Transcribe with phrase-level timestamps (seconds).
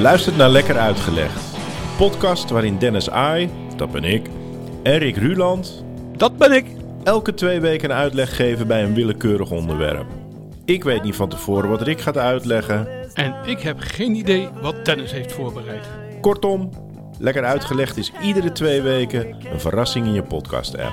[0.00, 1.54] luistert naar Lekker Uitgelegd.
[1.54, 4.26] Een podcast waarin Dennis Ai, dat ben ik,
[4.82, 5.84] en Rick Ruland
[6.16, 6.66] Dat ben ik.
[7.04, 10.06] elke twee weken een uitleg geven bij een willekeurig onderwerp.
[10.64, 12.88] Ik weet niet van tevoren wat Rick gaat uitleggen.
[13.14, 15.86] En ik heb geen idee wat Dennis heeft voorbereid.
[16.20, 16.70] Kortom,
[17.18, 20.92] Lekker Uitgelegd is iedere twee weken een verrassing in je podcast-app.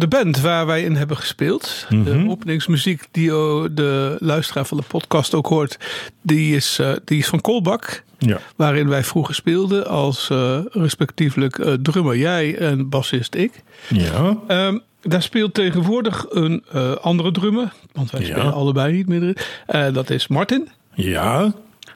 [0.00, 4.82] De band waar wij in hebben gespeeld, de openingsmuziek die oh, de luisteraar van de
[4.86, 5.76] podcast ook hoort,
[6.22, 8.02] die is, eh, die is van Kolbak.
[8.18, 8.38] Ja.
[8.56, 13.52] Waarin wij vroeger speelden als eh, respectievelijk eh, drummer jij en bassist ik.
[13.88, 14.36] Ja.
[14.46, 16.64] Ehm, daar speelt tegenwoordig een
[17.00, 18.26] andere drummer, want wij Ja.
[18.26, 19.46] spelen allebei niet meer.
[19.92, 20.68] Dat is Martin.
[20.94, 21.52] Ja.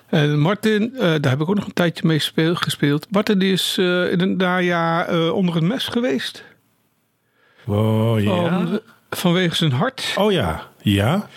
[0.08, 3.06] En Martin, daar heb ik ook nog een tijdje mee speel- gespeeld.
[3.10, 6.44] Martin die is eh, in een najaar eh, onder het mes geweest.
[7.66, 8.30] Oh ja.
[8.30, 10.12] Van- vanwege zijn hart.
[10.16, 10.66] Oh ja.
[10.82, 11.28] Ja.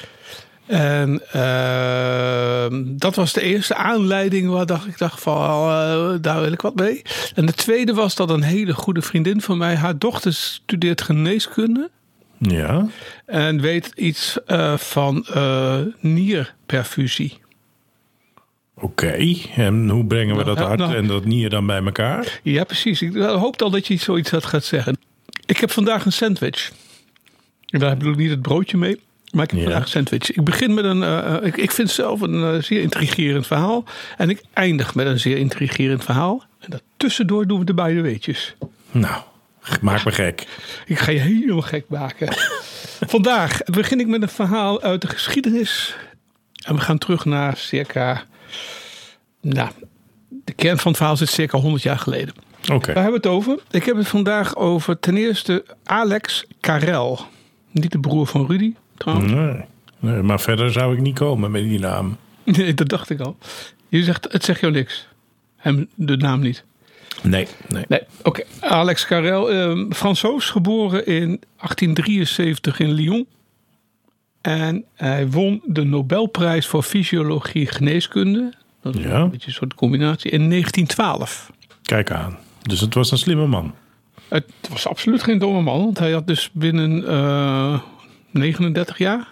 [0.65, 6.51] En ehm, dat was de eerste aanleiding waar dacht, ik dacht van, eh, daar wil
[6.51, 7.01] ik wat mee.
[7.35, 11.89] En de tweede was dat een hele goede vriendin van mij, haar dochter studeert geneeskunde.
[12.37, 12.87] Ja.
[13.25, 17.39] En weet iets eh, van eh, nierperfusie.
[18.79, 19.35] Oké.
[19.55, 20.95] En hoe brengen we dat hart nou.
[20.95, 22.39] en dat nier dan bij elkaar?
[22.43, 23.01] Ja, precies.
[23.01, 24.97] Ik hoop al dat je zoiets had gaat zeggen.
[25.47, 26.71] Ik heb vandaag een sandwich.
[27.65, 29.01] En daar bedoel ik niet het broodje mee.
[29.31, 29.65] Maar ik heb Ja.
[29.65, 30.31] vandaag een sandwich.
[30.31, 31.03] Ik begin met een.
[31.03, 33.83] eh, eh, ik, ik vind zelf een eh, zeer intrigerend verhaal.
[34.17, 36.43] En ik eindig met een zeer intrigerend verhaal.
[36.59, 38.55] En daartussendoor doen we de beide weetjes.
[38.91, 39.21] Nou,
[39.81, 40.47] maak me gek.
[40.85, 42.27] Ik ga je helemaal gek maken.
[43.15, 45.95] Vandaag begin ik met een verhaal uit de geschiedenis.
[46.65, 48.23] En we gaan terug naar circa.
[49.41, 49.69] Nou,
[50.29, 52.33] de kern van het verhaal zit circa 100 jaar geleden.
[52.73, 52.93] Oké.
[52.93, 53.59] Waar hebben we het over?
[53.71, 57.19] Ik heb het vandaag over ten eerste Alex Karel.
[57.71, 59.31] Niet de broer van Rudy, trouwens.
[59.31, 59.61] Nee.
[59.99, 60.21] nee.
[60.21, 62.17] Maar verder zou ik niet komen met die naam.
[62.43, 63.37] Nee, dat dacht ik al.
[63.89, 65.07] Je zegt, het zegt jou niks.
[65.55, 66.63] Hem de naam niet.
[67.23, 67.47] Nee.
[67.67, 67.85] Nee.
[67.87, 68.43] Nee, oké.
[68.59, 73.27] Alex Karel, eh, Fransoos, geboren in 1873 in Lyon.
[74.41, 78.53] En hij won de Nobelprijs voor Fysiologie Geneeskunde.
[78.81, 79.19] Dat is Ja.
[79.19, 80.31] een beetje een soort combinatie.
[80.31, 81.51] In 1912.
[81.81, 82.37] Kijk aan.
[82.67, 83.73] Dus het was een slimme man.
[84.27, 87.79] Het was absoluut geen domme man, want hij had dus binnen eh,
[88.31, 89.27] 39 jaar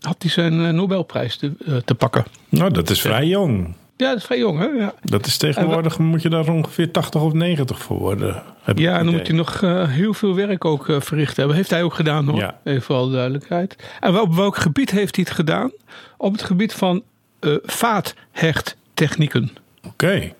[0.00, 2.24] had hij zijn eh, Nobelprijs te, eh, te pakken.
[2.48, 3.74] Nou, dat is vrij jong.
[3.96, 4.66] Ja, dat is vrij jong, hè?
[4.66, 8.42] Ja, Dat is tegenwoordig, moet je daar ongeveer 80 of 90 voor worden.
[8.74, 11.56] ja en dan moet hij nog eh, heel veel werk ook eh, verricht hebben.
[11.56, 12.38] Heeft hij ook gedaan, hoor.
[12.38, 12.58] Ja.
[12.64, 13.76] Even voor alle duidelijkheid.
[14.00, 15.70] En op welk gebied heeft hij het gedaan?
[16.16, 17.02] Op het gebied van
[17.40, 19.50] eh vaathechttechnieken.
[19.86, 20.32] Oké.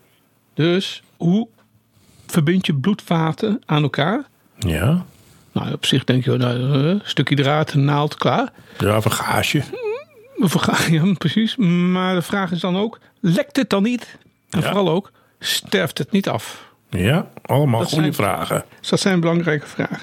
[0.53, 1.47] Dus hoe
[2.33, 4.23] verbind je bloedvaten aan elkaar?
[4.59, 5.05] Ja.
[5.51, 8.51] Nou, op zich denk je, nou, eh, een stukje draad, een naald, klaar.
[8.77, 9.63] Ja, of een gaasje.
[10.35, 11.55] We vergaan, ja, precies.
[11.55, 14.17] Maar de vraag is dan ook, lekt het dan niet?
[14.49, 14.65] En Ja.
[14.65, 16.71] vooral ook, sterft het niet af?
[16.89, 18.65] Ja, allemaal Dat goede zijn- vragen.
[18.79, 19.99] Dus dat zijn belangrijke vragen.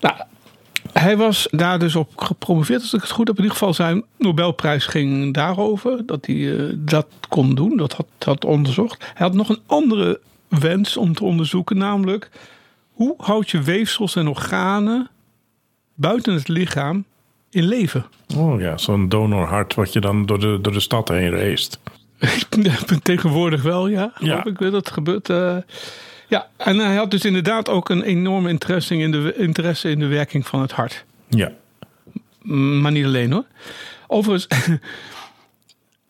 [0.00, 0.14] Nou,
[0.92, 3.36] hij was daar dus op gepromoveerd, als ik het goed heb.
[3.36, 6.06] In ieder geval zijn Nobelprijs ging daarover.
[6.06, 9.04] Dat hij eh, dat kon doen, dat had, had onderzocht.
[9.14, 11.76] Hij had nog een andere wens om te onderzoeken.
[11.78, 12.30] Namelijk,
[12.92, 15.08] hoe houd je weefsels en organen
[15.94, 17.04] buiten het lichaam
[17.50, 18.06] in leven?
[18.36, 21.70] Oh ja, zo'n donorhart wat je dan door de, door de stad heen race.
[23.02, 24.12] Tegenwoordig wel, ja.
[24.18, 24.44] Ja.
[24.44, 25.30] Ik weet dat het gebeurt.
[25.30, 25.56] eh.
[26.28, 30.06] ja, en hij had dus inderdaad ook een enorme interesse in, de, interesse in de
[30.06, 31.04] werking van het hart.
[31.28, 31.52] Ja.
[32.80, 33.44] Maar niet alleen hoor.
[34.06, 34.48] Overigens,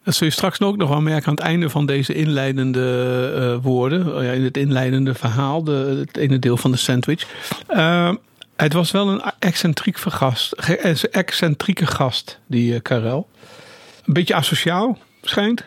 [0.07, 3.65] dat zul je straks ook nog wel merken aan het einde van deze inleidende eh,
[3.65, 4.17] woorden.
[4.17, 7.27] Oh ja, in het inleidende verhaal, de, het ene deel van de sandwich.
[7.67, 8.13] Eh,
[8.57, 13.29] het was wel een excentriek gast, ge- excentrieke gast, die eh, Karel.
[14.05, 15.65] Een beetje asociaal, schijnt.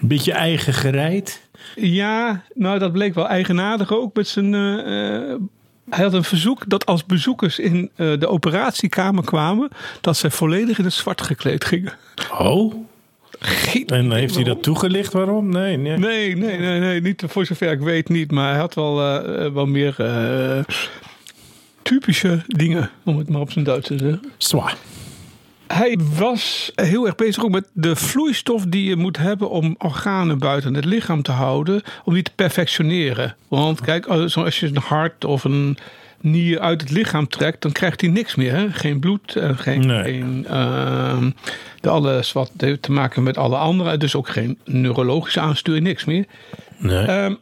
[0.00, 1.48] Een beetje eigen gereid.
[1.74, 4.54] Ja, nou dat bleek wel eigenaardig ook met zijn.
[4.54, 5.36] eh, eh,
[5.90, 9.68] hij had een verzoek dat als bezoekers in eh, de operatiekamer kwamen,
[10.00, 11.92] dat zij volledig in het zwart gekleed gingen.
[12.38, 12.74] Oh.
[13.40, 15.48] Geen En heeft hij dat toegelicht waarom?
[15.48, 15.96] Nee, nee.
[15.96, 19.44] Nee, nee, nee, nee, niet voor zover ik weet niet, maar hij had wel, eh,
[19.44, 20.64] eh, wel meer eh,
[21.82, 24.22] typische dingen, om het maar op zijn Duits te zeggen.
[24.36, 24.76] Zwaar.
[25.66, 30.38] Hij was heel erg bezig ook met de vloeistof die je moet hebben om organen
[30.38, 33.36] buiten het lichaam te houden, om die te perfectioneren.
[33.48, 35.78] Want kijk, als je een hart of een
[36.20, 38.54] nier uit het lichaam trekt, dan krijgt hij niks meer.
[38.54, 38.72] Hè?
[38.72, 40.02] Geen bloed en geen, Nee.
[40.02, 41.30] geen ehm,
[41.80, 46.04] de alles wat heeft te maken met alle andere, dus ook geen neurologische aansturing, niks
[46.04, 46.24] meer.
[46.78, 47.04] Nee.
[47.06, 47.34] Ehm,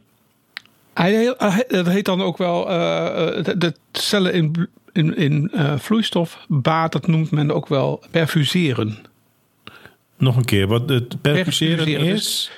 [0.93, 1.35] hij,
[1.67, 6.91] dat heet dan ook wel eh, eh, de, de cellen in, in, in eh, vloeistofbaat,
[6.91, 8.97] dat noemt men ook wel perfuseren.
[10.17, 12.51] Nog een keer, wat het perfuseren perfuseren is.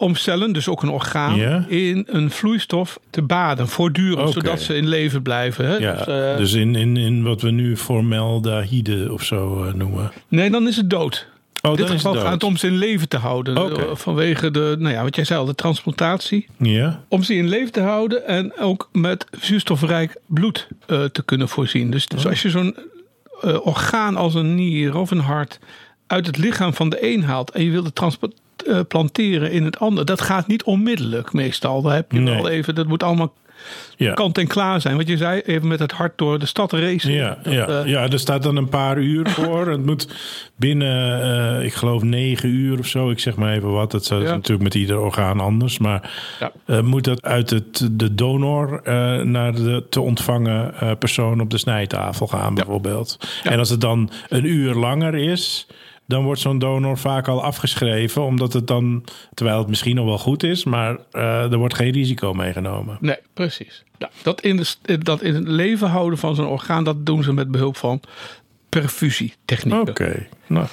[0.00, 1.64] Om cellen, dus ook een orgaan, Ja.
[1.68, 5.64] in een vloeistof te baden, voortdurend, zodat ze in leven blijven.
[5.66, 5.76] Hè?
[5.76, 10.12] Ja, Dus, eh, dus in, in, in wat we nu formaldehyde of zo eh, noemen.
[10.28, 11.26] nee, dan is het dood.
[11.62, 13.56] Oh, in dit geval het gaat het om ze in leven te houden.
[13.56, 16.46] Eh, Vanwege de, nou ja, wat jij zei al, de transplantatie.
[16.58, 21.90] Ja, Om ze in leven te houden en ook met zuurstofrijk bloed te kunnen voorzien.
[21.90, 22.76] Dus, dus als je zo'n
[23.62, 25.58] orgaan als een nier of een hart
[26.08, 30.04] uit het lichaam van de een haalt en je wilt het transplanteren in het ander,
[30.04, 31.82] dat gaat niet onmiddellijk meestal.
[31.82, 32.34] Daar heb je Nee.
[32.34, 33.32] wel even, dat moet allemaal
[33.96, 34.12] ja.
[34.14, 34.96] kant en klaar zijn.
[34.96, 37.12] Wat je zei, even met het hart door de stad racen.
[37.12, 39.68] Ja, Dat, ja, eh, ja, er staat dan een paar uur voor.
[39.70, 40.08] Het moet
[40.56, 41.22] binnen,
[41.58, 43.10] eh, ik geloof, negen uur of zo.
[43.10, 43.90] Ik zeg maar even wat.
[43.90, 44.18] Dat is Ja.
[44.18, 45.78] natuurlijk met ieder orgaan anders.
[45.78, 46.10] Maar
[46.40, 46.52] Ja.
[46.66, 51.50] eh, moet dat uit het, de donor eh, naar de te ontvangen eh, persoon op
[51.50, 53.18] de snijtafel gaan, bijvoorbeeld.
[53.42, 55.66] En als het dan een uur langer is.
[56.08, 60.18] Dan wordt zo'n donor vaak al afgeschreven, omdat het dan, terwijl het misschien nog wel
[60.18, 62.98] goed is, maar eh, er wordt geen risico meegenomen.
[63.00, 63.84] Nee, precies.
[63.98, 67.32] Ja, dat, in de, dat in het leven houden van zo'n orgaan, dat doen ze
[67.32, 68.00] met behulp van
[68.68, 69.88] perfusietechnieken.
[69.88, 70.66] Oké, nou,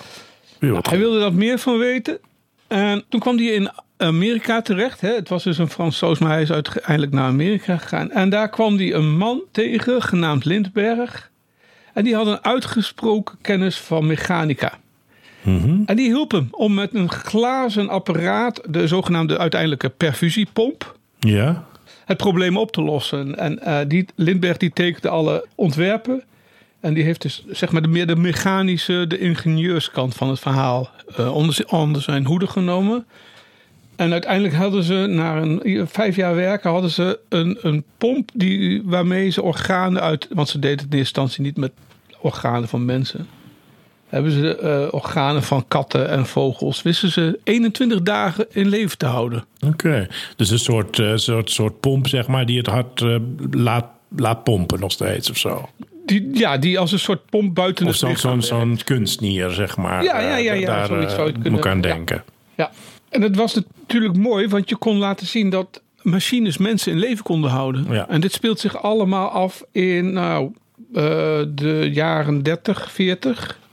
[0.60, 2.20] wat Hij wilde daar meer van weten.
[2.68, 5.02] En toen kwam hij in Amerika terecht.
[5.02, 5.14] Hè.
[5.14, 8.12] Het was dus een Fransoos, maar hij is uiteindelijk naar Amerika gegaan.
[8.12, 11.32] En daar kwam hij een man tegen, genaamd Lindberg.
[11.94, 14.80] En die had een uitgesproken kennis van mechanica.
[15.46, 15.82] Mhm.
[15.86, 21.66] En die hielp hem om met een glazen apparaat, de zogenaamde uiteindelijke perfusiepomp, Ja,
[22.06, 23.38] het probleem op te lossen.
[23.38, 26.24] En eh, die, Lindbergh die tekende alle ontwerpen.
[26.80, 30.90] En die heeft dus zeg maar de, meer de mechanische, de ingenieurskant van het verhaal
[31.18, 31.36] eh,
[31.72, 33.06] onder zijn hoede genomen.
[33.96, 38.82] En uiteindelijk hadden ze, na een, vijf jaar werken, hadden ze een, een pomp die,
[38.86, 40.28] waarmee ze organen uit.
[40.30, 41.72] Want ze deden het in eerste instantie niet met
[42.22, 43.28] organen van mensen.
[44.10, 49.06] Hebben ze eh, organen van katten en vogels, wisten ze 21 dagen in leven te
[49.06, 49.46] houden.
[49.68, 53.16] Oké, dus een soort, eh, soort, soort pomp, zeg maar, die het hart eh,
[53.52, 53.86] laat,
[54.16, 55.70] laat pompen nog steeds of zo.
[56.06, 59.50] Die, ja, die als een soort pomp buiten Of het zo'n lichaam zo'n zo'n kunstnier,
[59.50, 60.04] zeg maar.
[60.04, 61.96] Ja, ja, ja, ja, daar zoiets zou je moet aan kunnen- ja.
[61.96, 62.24] denken.
[62.56, 62.72] Ja,
[63.10, 67.24] en het was natuurlijk mooi, want je kon laten zien dat machines mensen in leven
[67.24, 67.86] konden houden.
[67.90, 68.10] Ja.
[68.10, 70.52] En dit speelt zich allemaal af in nou,
[71.48, 73.64] de jaren 30, 40.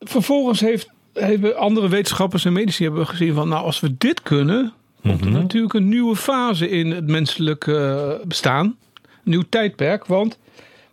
[0.00, 4.72] Vervolgens heeft, hebben andere wetenschappers en medici hebben gezien van, nou, als we dit kunnen,
[5.02, 7.76] komt er natuurlijk een nieuwe fase in het menselijke
[8.20, 8.76] eh, bestaan.
[9.04, 10.38] Een nieuw tijdperk, want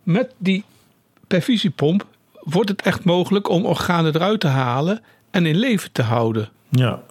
[0.02, 0.64] met die
[1.26, 2.06] perfusiepomp
[2.40, 6.48] wordt het echt mogelijk om organen eruit te halen en in leven te houden.
[6.68, 7.02] Ja,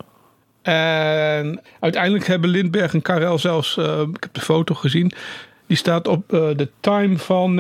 [0.61, 5.11] En uiteindelijk hebben Lindbergh en Karel zelfs, eh, ik heb de foto gezien,
[5.67, 7.53] die staat op eh, de Time van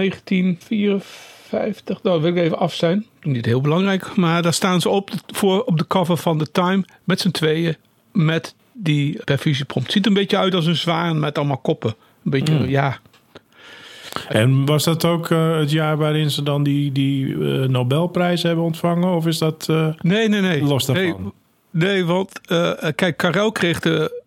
[1.49, 2.03] 1954.
[2.03, 3.05] Nou, wil ik even af zijn.
[3.21, 6.85] Niet heel belangrijk, maar daar staan ze op, voor, op de cover van de Time
[7.03, 7.75] met z'n tweeën
[8.11, 9.83] met die perfusiepomp.
[9.83, 11.95] Het ziet er een beetje uit als een zwaan met allemaal koppen.
[12.23, 12.97] Een beetje, ja.
[14.29, 18.63] en was dat ook eh, het jaar waarin ze dan die, die eh, Nobelprijs hebben
[18.63, 19.15] ontvangen?
[19.15, 19.65] Of is dat...
[19.69, 20.63] eh, Nee, nee, nee.
[20.63, 21.33] Los daarvan.
[21.71, 22.41] Nee, nee want
[22.95, 24.23] kijk, Karel kreeg de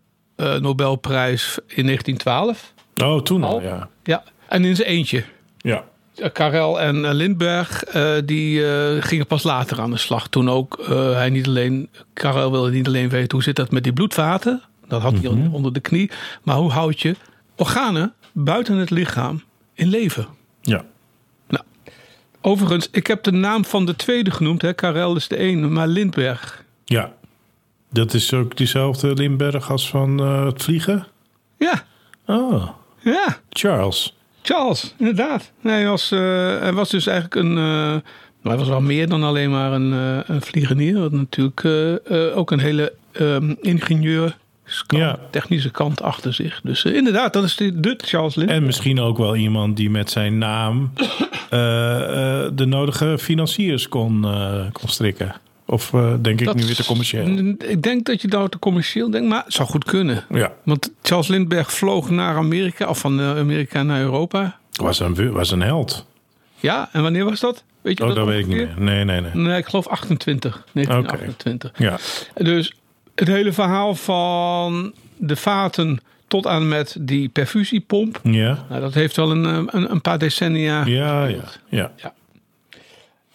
[0.60, 2.72] Nobelprijs in 1912.
[3.02, 3.62] Oh, toen al, Al?
[3.62, 3.88] ja.
[4.02, 5.24] Ja, en in zijn eentje.
[5.58, 5.84] Ja,
[6.32, 10.28] Karel en eh, Lindbergh, eh, die eh, gingen pas later aan de slag.
[10.28, 13.82] Toen ook eh, hij niet alleen, Karel wilde niet alleen weten hoe zit dat met
[13.84, 14.62] die bloedvaten.
[14.88, 16.10] Dat had hij al onder de knie.
[16.42, 17.14] Maar hoe houd je
[17.56, 19.42] organen buiten het lichaam
[19.74, 20.26] in leven?
[20.60, 20.84] ja.
[21.48, 21.64] Nou,
[22.40, 24.62] overigens, ik heb de naam van de tweede genoemd.
[24.62, 24.72] Hè.
[24.72, 26.58] Karel is de ene, maar Lindbergh.
[26.84, 27.12] Ja.
[27.92, 31.06] Dat is ook diezelfde Limberg als van eh, het vliegen?
[31.58, 31.84] Ja,
[32.26, 32.68] Oh,
[33.02, 33.38] ja.
[33.50, 34.16] Charles.
[34.42, 35.52] Charles, inderdaad.
[35.61, 36.20] Nee, hij, was, eh,
[36.61, 37.52] hij was dus eigenlijk een.
[37.52, 38.02] nou,
[38.42, 41.00] hij was wel meer dan alleen maar een, eh een vliegenier.
[41.00, 41.64] Wat natuurlijk
[42.37, 44.37] ook een hele ehm ingenieur.
[44.87, 45.18] Ja.
[45.30, 46.61] technische kant achter zich.
[46.62, 48.50] Dus inderdaad, dat is de, de Charles Lind.
[48.50, 50.92] En misschien ook wel iemand die met zijn naam
[51.50, 54.26] de nodige financiers kon,
[54.73, 55.35] kon strikken.
[55.70, 57.26] Of eh, denk ik nu weer te commercieel?
[57.58, 60.24] Ik denk dat je nou te commercieel denkt, maar het zou goed kunnen.
[60.30, 64.58] Ja, Want Charles Lindbergh vloog naar Amerika, of van eh, Amerika naar Europa.
[64.72, 66.06] was een, was een held.
[66.56, 67.64] Ja, en wanneer was dat?
[67.80, 68.74] Weet je Oh, dat weet ik niet meer.
[68.76, 69.30] Nee, nee, nee.
[69.34, 70.64] Nee, ik geloof 28.
[70.72, 71.70] 1928.
[71.76, 71.98] Ja.
[72.34, 72.74] Dus
[73.14, 78.20] het hele verhaal van de vaten tot aan met die perfusiepomp.
[78.22, 78.64] Ja.
[78.68, 80.84] Nou, dat heeft wel een, eh, een, een paar decennia.
[80.86, 81.44] Ja, ja.
[81.68, 81.92] Ja.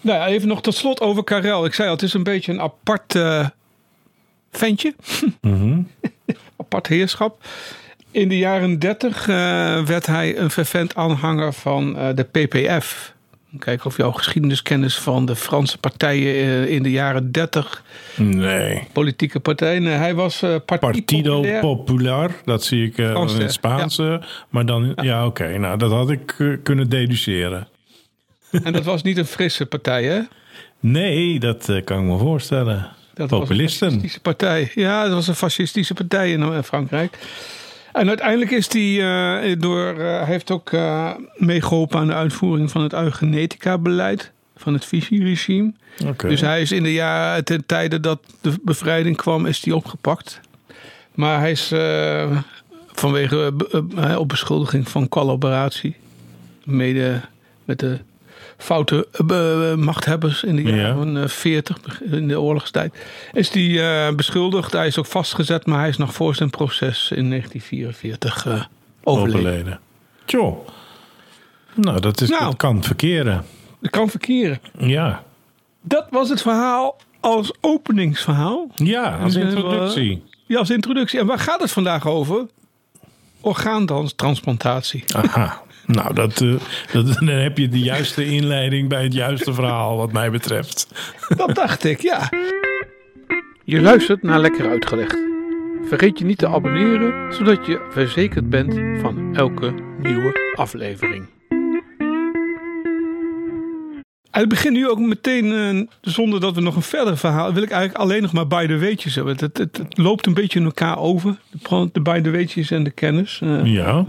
[0.05, 1.65] Nou ja, even nog tot slot over Karel.
[1.65, 3.47] Ik zei al, het is een beetje een apart eh,
[4.51, 4.95] ventje.
[5.41, 5.81] Mhm.
[6.57, 7.43] apart heerschap.
[8.11, 9.25] In de jaren 30
[9.85, 13.13] werd hij een fervent aanhanger van eh, de PPF.
[13.59, 17.83] Kijken of jouw geschiedeniskennis van de Franse partijen eh, in de jaren 30,
[18.15, 18.87] Nee.
[18.91, 19.83] politieke partijen.
[19.83, 21.59] Nee, hij was eh Parti Partido.
[21.59, 24.21] Popular, dat zie ik eh, in het Spaanse.
[24.49, 25.57] Maar dan, ja, oké.
[25.57, 27.67] nou, dat had ik eh, kunnen deduceren.
[28.63, 30.21] En dat was niet een frisse partij, hè?
[30.79, 32.95] Nee, dat eh, kan ik me voorstellen.
[33.15, 33.87] Dat was een Populisten.
[33.87, 34.71] fascistische partij.
[34.75, 37.17] Ja, dat was een fascistische partij in eh, Frankrijk.
[37.93, 39.01] En uiteindelijk is hij
[39.41, 39.95] eh, door.
[40.25, 45.73] heeft ook eh, meegeholpen aan de uitvoering van het eugenetica-beleid van het Vichy-regime.
[46.05, 46.27] Oké.
[46.27, 50.39] Dus hij is in de jaren ten tijde dat de bevrijding kwam, is hij opgepakt.
[51.13, 51.73] Maar hij is
[52.91, 53.53] vanwege
[54.17, 55.95] op beschuldiging van collaboratie,
[56.63, 57.21] mede
[57.65, 57.99] met de
[58.57, 60.75] foute eh, eh, machthebbers in de Ja.
[60.75, 62.95] jaren eh, 40, in de oorlogstijd,
[63.33, 64.71] is hij eh, beschuldigd.
[64.71, 68.61] Hij is ook vastgezet, maar hij is nog voor zijn proces in 1944 eh,
[69.03, 69.39] overleden.
[69.41, 69.79] overleden.
[70.25, 70.67] Tjoh.
[71.73, 72.43] Nou, dat, is, Nou.
[72.43, 73.45] dat kan verkeren.
[73.81, 74.59] Dat kan verkeren.
[74.77, 75.23] Ja.
[75.81, 78.67] Dat was het verhaal als openingsverhaal.
[78.75, 80.23] Ja, als Dus, eh, introductie.
[80.45, 81.19] Ja, als introductie.
[81.19, 82.45] En waar gaat het vandaag over?
[83.41, 85.03] Orgaantransplantatie.
[85.15, 85.61] Aha.
[85.85, 86.53] Nou, dat, eh,
[86.91, 90.87] dat, dan heb je de juiste inleiding bij het juiste verhaal, wat mij betreft.
[91.37, 92.29] Dat dacht ik, ja.
[93.63, 95.17] Je luistert naar Lekker Uitgelegd.
[95.87, 101.25] Vergeet je niet te abonneren, zodat je verzekerd bent van elke nieuwe aflevering.
[104.31, 107.53] En het begint nu ook meteen, eh, zonder dat we nog een verder verhaal...
[107.53, 109.33] wil ik eigenlijk alleen nog maar bij de weetjes hebben.
[109.33, 112.83] Het, het, het loopt een beetje in elkaar over, de, de bij de weetjes en
[112.83, 113.39] de kennis.
[113.43, 114.05] Eh, Ja.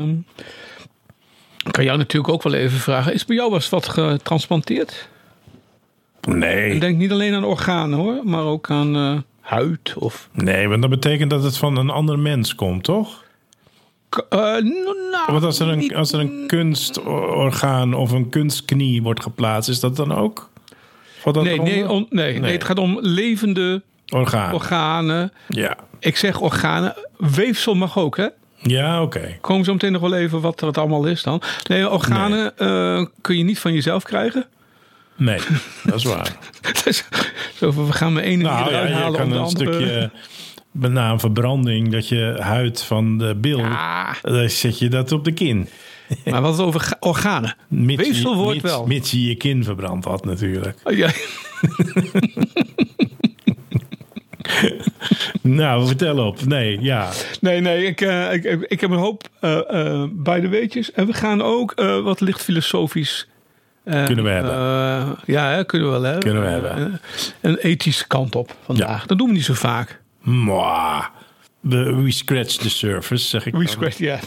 [1.67, 3.13] Ik kan jou natuurlijk ook wel even vragen.
[3.15, 5.09] Is bij jou was wat getransplanteerd?
[6.21, 6.79] Ik Nee.
[6.81, 10.29] denk niet alleen aan organen hoor, maar ook aan eh, huid of...
[10.33, 13.25] Nee, want dat betekent dat het van een ander mens komt, toch?
[14.09, 19.03] K- eh, nou, Want als er niet- een, als er een kunstorgaan of een kunstknie
[19.03, 20.51] wordt geplaatst, is dat dan ook?
[21.25, 22.41] Dat Nee, nee, on- nee, nee.
[22.41, 22.53] Nee.
[22.53, 24.55] het gaat om levende Orgaan.
[24.55, 25.33] organen.
[25.49, 25.77] Ja.
[25.99, 26.95] Ik zeg organen.
[27.17, 28.27] Weefsel mag ook, hè?
[28.63, 29.39] Ja, oké.
[29.41, 31.43] Komen zo meteen nog wel even wat het allemaal is dan.
[31.69, 34.47] Nee, organen eh, kun je niet van jezelf krijgen.
[35.17, 35.39] Nee,
[35.85, 36.37] dat is waar.
[36.85, 37.05] Dus,
[37.59, 39.73] we gaan mijn ene nou ja, halen kan een andere...
[39.73, 40.11] stukje,
[40.73, 45.25] na een verbranding, dat je huid van de bil, Ah, dan zet je dat op
[45.25, 45.69] de kin.
[46.25, 47.57] maar wat over ga- organen.
[47.69, 48.87] Mits Weefsel wordt wel.
[48.87, 50.79] Mits je je kin verbrand had natuurlijk.
[50.85, 51.11] Oh, ja.
[55.43, 56.45] Nou, vertel op.
[56.45, 57.09] Nee, ja.
[57.41, 60.93] Nee, nee, ik, eh, ik, ik, heb een hoop eh, eh, bij de weetjes.
[60.93, 61.75] En we gaan ook
[62.05, 63.29] wat licht filosofisch.
[63.85, 65.17] Kunnen we hebben.
[65.26, 66.23] ja, hè, kunnen we wel hebben.
[66.23, 67.00] Kunnen we hebben.
[67.41, 69.07] Een ethische kant op vandaag.
[69.07, 70.00] Dat doen we niet zo vaak.
[70.23, 71.05] Mwah.
[71.61, 73.69] We, we scratch the surface, zeg ik We dan.
[73.69, 74.19] scratch, ja,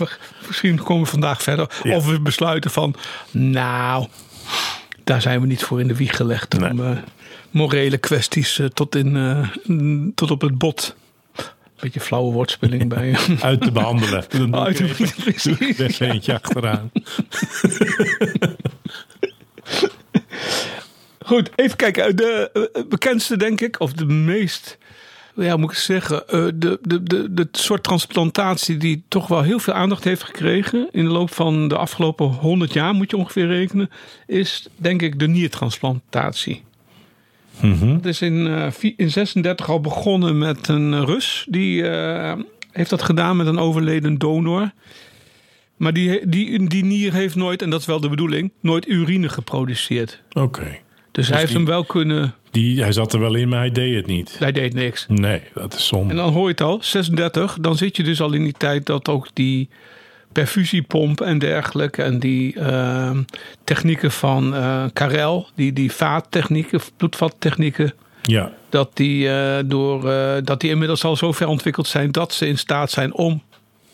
[0.48, 1.70] misschien komen we vandaag verder.
[1.84, 1.96] Ja.
[1.96, 2.96] Of we besluiten van,
[3.32, 4.08] nou,
[5.04, 6.56] daar zijn we niet voor in de wieg gelegd.
[6.56, 6.86] Om Nee.
[6.92, 6.98] eh,
[7.52, 9.50] morele kwesties eh, tot, in, eh,
[10.16, 10.96] tot op het bot.
[11.80, 13.18] Beetje flauwe woordspeling bij.
[13.42, 14.26] Uit te behandelen.
[14.30, 16.92] Dan Uit te- er eentje achteraan.
[21.26, 22.16] Goed, even kijken.
[22.16, 24.78] De eh, bekendste, denk ik, of de meest,
[25.36, 26.24] ja, moet ik zeggen,
[26.60, 31.04] de, de, de, de soort transplantatie die toch wel heel veel aandacht heeft gekregen in
[31.04, 33.90] de loop van de afgelopen 100 jaar, moet je ongeveer rekenen,
[34.28, 36.64] is denk ik de niertransplantatie.
[37.62, 37.88] Mhm.
[37.94, 41.46] Het is in, eh, in 36 al begonnen met een Rus.
[41.50, 42.34] Die eh,
[42.72, 44.72] heeft dat gedaan met een overleden donor.
[45.78, 49.30] Maar die, die, die nier heeft nooit, en dat is wel de bedoeling, nooit urine
[49.30, 50.22] geproduceerd.
[50.34, 50.78] Oké.
[51.12, 52.34] Dus, hij heeft die- hem wel kunnen.
[52.52, 54.36] Die, hij zat er wel in, maar hij deed het niet.
[54.40, 55.06] Hij deed niks.
[55.08, 56.10] Nee, dat is zonde.
[56.10, 58.86] En dan hoor je het al, 36, dan zit je dus al in die tijd
[58.86, 59.70] dat ook die
[60.32, 62.04] perfusiepomp en dergelijke.
[62.04, 63.18] En die eh,
[63.64, 67.94] technieken van eh Karel, die, die vaattechnieken, bloedvattechnieken.
[68.22, 72.34] Ja, Dat die, eh, door, eh, dat die inmiddels al zo ver ontwikkeld zijn dat
[72.34, 73.42] ze in staat zijn om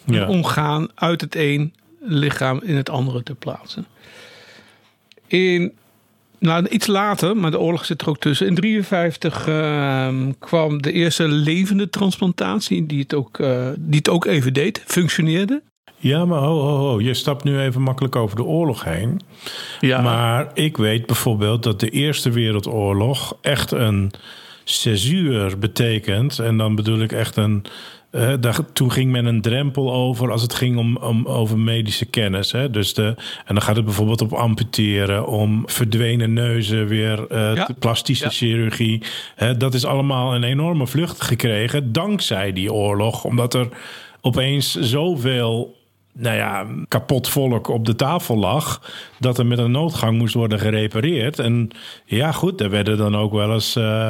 [0.04, 0.27] ja.
[0.27, 3.86] orgaan uit het een lichaam in het andere te plaatsen.
[5.27, 5.74] In,
[6.39, 8.48] nou, iets later, maar de oorlog zit er ook tussen.
[8.48, 14.54] In 1953 kwam de eerste levende transplantatie, die het, ook, eh, die het ook even
[14.54, 15.62] deed, functioneerde.
[16.07, 17.00] Ja, maar ho, ho, ho.
[17.01, 19.21] Je stapt nu even makkelijk over de oorlog heen.
[19.79, 20.01] Ja.
[20.01, 24.12] Maar ik weet bijvoorbeeld dat de Eerste Wereldoorlog echt een
[24.63, 26.39] césuur betekent.
[26.39, 27.63] En dan bedoel ik echt een.
[28.12, 32.05] eh, daar, toen ging men een drempel over als het ging om, om over medische
[32.05, 32.51] kennis.
[32.51, 32.69] Hè?
[32.69, 33.03] Dus de,
[33.45, 37.65] en dan gaat het bijvoorbeeld op amputeren, om verdwenen neuzen weer, Ja.
[37.65, 38.29] de plastische Ja.
[38.31, 39.01] chirurgie.
[39.35, 39.57] Hè?
[39.57, 43.24] Dat is allemaal een enorme vlucht gekregen dankzij die oorlog.
[43.24, 43.67] Omdat er
[44.21, 45.75] opeens zoveel
[46.17, 48.91] nou ja, kapot volk op de tafel lag.
[49.19, 51.39] Dat er met een noodgang moest worden gerepareerd.
[51.39, 51.69] En
[52.05, 54.10] ja, goed, er werden dan ook wel eens eh,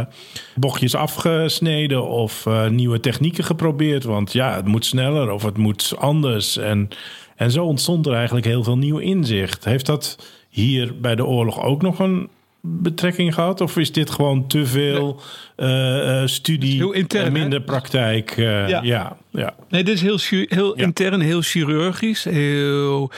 [0.55, 4.03] bochtjes afgesneden of eh, nieuwe technieken geprobeerd.
[4.03, 6.57] Want ja, het moet sneller of het moet anders.
[6.57, 6.89] En,
[7.35, 9.65] en zo ontstond er eigenlijk heel veel nieuw inzicht.
[9.65, 10.17] Heeft dat
[10.49, 12.29] hier bij de oorlog ook nog een
[12.65, 13.61] betrekking gehad?
[13.61, 15.21] Of is dit gewoon te veel
[15.55, 17.65] eh, eh, studie heel intern, en minder hè?
[17.65, 18.31] praktijk?
[18.31, 18.79] eh, Ja.
[18.83, 19.53] ja, ja.
[19.69, 20.83] Nee, dit is heel, heel Ja.
[20.83, 22.23] intern, heel chirurgisch.
[22.23, 23.11] Heel...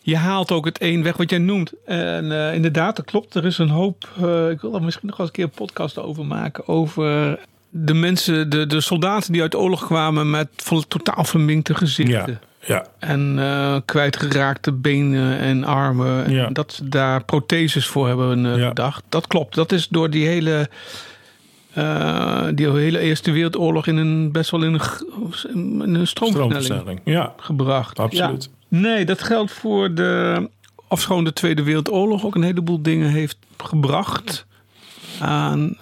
[0.00, 1.72] Je haalt ook het een weg wat jij noemt.
[1.84, 3.34] En inderdaad, dat klopt.
[3.34, 4.04] Er is een hoop.
[4.50, 6.68] ik wil er misschien nog wel eens een keer een podcast over maken.
[6.68, 7.38] Over
[7.70, 12.32] de mensen, de, de soldaten die uit oorlog kwamen met vol, totaal verminkte gezichten.
[12.32, 12.86] Ja, ja.
[12.98, 16.24] En eh, kwijtgeraakte benen en armen.
[16.24, 16.48] En Ja.
[16.48, 18.68] dat ze daar protheses voor hebben eh, Ja.
[18.68, 19.02] bedacht.
[19.08, 19.54] Dat klopt.
[19.54, 20.68] Dat is door die hele,
[21.72, 25.02] eh, die hele Eerste Wereldoorlog in een, best wel in een, g-
[25.54, 27.00] in een stroomversnelling.
[27.04, 27.98] Ja, gebracht.
[27.98, 28.50] absoluut.
[28.68, 28.78] Ja.
[28.78, 30.48] Nee, dat geldt voor de.
[30.88, 34.46] Ofschoon de Tweede Wereldoorlog ook een heleboel dingen heeft gebracht.
[35.20, 35.76] Aan.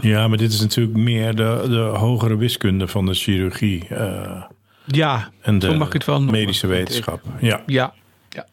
[0.00, 3.86] Ja, maar dit is natuurlijk meer de, de hogere wiskunde van de chirurgie
[4.96, 6.34] ja, en de zo mag ik het wel noemen.
[6.34, 7.22] medische wetenschap.
[7.40, 7.62] Ja, Ja.
[7.66, 7.94] ja.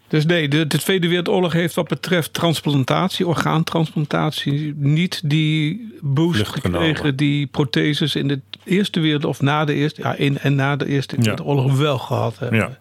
[0.07, 7.15] Dus nee, de, de Tweede Wereldoorlog heeft wat betreft transplantatie, orgaantransplantatie, niet die boost gekregen
[7.15, 10.85] die protheses in de Eerste Wereldoorlog, of na de Eerste, ja, in en na de
[10.87, 11.21] Eerste Ja.
[11.21, 12.59] Wereldoorlog wel gehad hebben.
[12.59, 12.77] ja.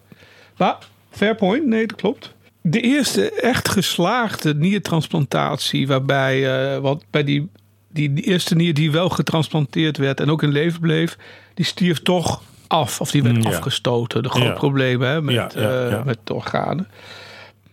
[0.57, 0.77] Maar,
[1.11, 2.33] fair point, nee, dat klopt.
[2.61, 7.49] De eerste echt geslaagde niertransplantatie, waarbij, eh, wat bij die,
[7.91, 11.17] die, die eerste nier die wel getransplanteerd werd en ook in leven bleef,
[11.53, 13.01] die stierf toch af.
[13.01, 13.49] Of die werd Mm, ja.
[13.49, 14.23] afgestoten.
[14.23, 14.53] De grote Ja.
[14.53, 16.87] problemen hè, met, eh, met de organen.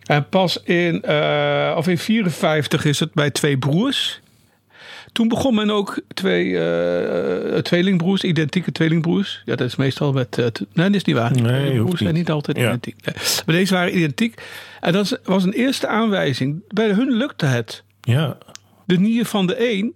[0.04, 4.20] En pas in, eh of in 54 is het bij twee broers.
[5.12, 9.42] Toen begon men ook twee eh, tweelingbroers, identieke tweelingbroers.
[9.44, 10.30] Ja, dat is meestal met.
[10.30, 10.38] t-
[10.72, 11.32] nee, dat is niet waar.
[11.42, 12.30] Nee, hoeft zijn niet.
[12.30, 12.66] altijd Ja.
[12.66, 12.96] identiek.
[13.04, 13.14] Nee.
[13.46, 14.42] Maar deze waren identiek.
[14.80, 16.62] En dat was een eerste aanwijzing.
[16.68, 17.82] Bij hun lukte het.
[18.00, 18.36] ja.
[18.86, 19.94] De nier van de een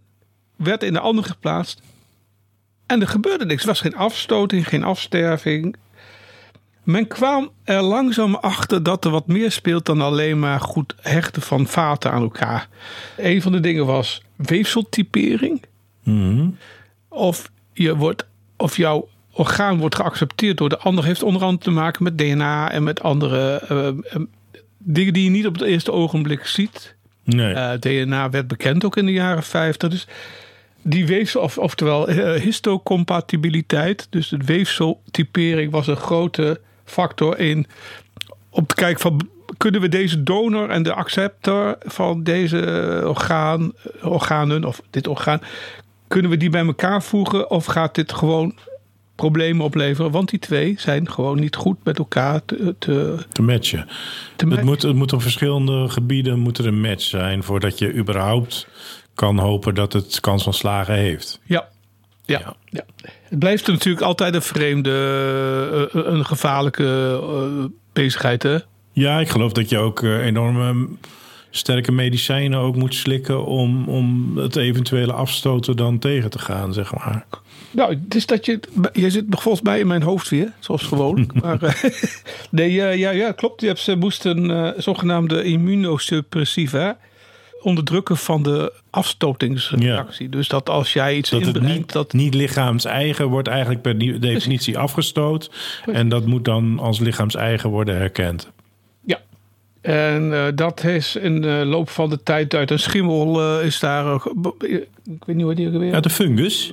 [0.56, 1.80] werd in de ander geplaatst.
[2.90, 3.62] En er gebeurde niks.
[3.62, 5.76] Er was geen afstoting, geen afsterving.
[6.82, 11.42] Men kwam er langzaam achter dat er wat meer speelt dan alleen maar goed hechten
[11.42, 12.68] van vaten aan elkaar.
[13.16, 15.62] Een van de dingen was weefseltypering.
[16.02, 16.48] Mhm.
[17.08, 18.26] Of, je wordt,
[18.56, 21.04] of jouw orgaan wordt geaccepteerd door de ander.
[21.04, 23.94] Heeft onder andere te maken met DNA en met andere eh, eh,
[24.78, 26.94] dingen die je niet op het eerste ogenblik ziet.
[27.24, 27.54] Nee.
[27.54, 29.90] Eh, DNA werd bekend ook in de jaren 50.
[29.90, 30.06] Dus
[30.82, 37.66] die weefsel, of, oftewel eh, histocompatibiliteit, dus de weefseltypering was een grote factor in
[38.50, 44.64] om te kijken van kunnen we deze donor en de acceptor van deze orgaan, organen
[44.64, 45.40] of dit orgaan,
[46.08, 48.54] kunnen we die bij elkaar voegen of gaat dit gewoon
[49.14, 50.10] problemen opleveren?
[50.10, 53.86] Want die twee zijn gewoon niet goed met elkaar te, te, te matchen.
[53.86, 53.92] te
[54.36, 54.64] Het matchen.
[54.64, 58.66] moet, het moet op verschillende gebieden moet er een match zijn voordat je überhaupt
[59.20, 61.40] kan hopen dat het kans van slagen heeft.
[61.44, 61.68] Ja.
[62.24, 62.38] Ja.
[62.38, 62.54] Ja.
[62.64, 62.84] ja.
[63.28, 68.42] Het blijft natuurlijk altijd een vreemde, eh, een gevaarlijke eh, bezigheid.
[68.42, 68.58] Hè?
[68.92, 70.88] Ja, ik geloof dat je ook eh, enorme
[71.50, 76.94] sterke medicijnen ook moet slikken om, om het eventuele afstoten dan tegen te gaan, zeg
[76.94, 77.26] maar.
[77.70, 78.60] Nou, het is dat je.
[78.92, 81.32] Je zit volgens mij in mijn hoofd weer, zoals gewoonlijk.
[81.42, 81.84] maar, eh,
[82.50, 83.60] nee, eh, ja, ja, klopt.
[83.60, 86.98] Je hebt, ze moesten eh zogenaamde immunosuppressiva
[87.62, 90.28] onderdrukken van de afstotingsreactie.
[90.28, 94.20] Dus dat als jij iets Dat het inbrengt, niet, dat niet lichaams-eigen wordt eigenlijk per
[94.20, 95.50] definitie afgestoot.
[95.92, 98.50] En dat moet dan als lichaams-eigen worden herkend.
[99.04, 99.20] Ja.
[99.80, 103.80] En eh, dat is in de loop van de tijd uit een schimmel eh, is
[103.80, 104.14] daar.
[105.04, 105.92] ik weet niet wat die weer.
[105.92, 106.72] Ja, de fungus.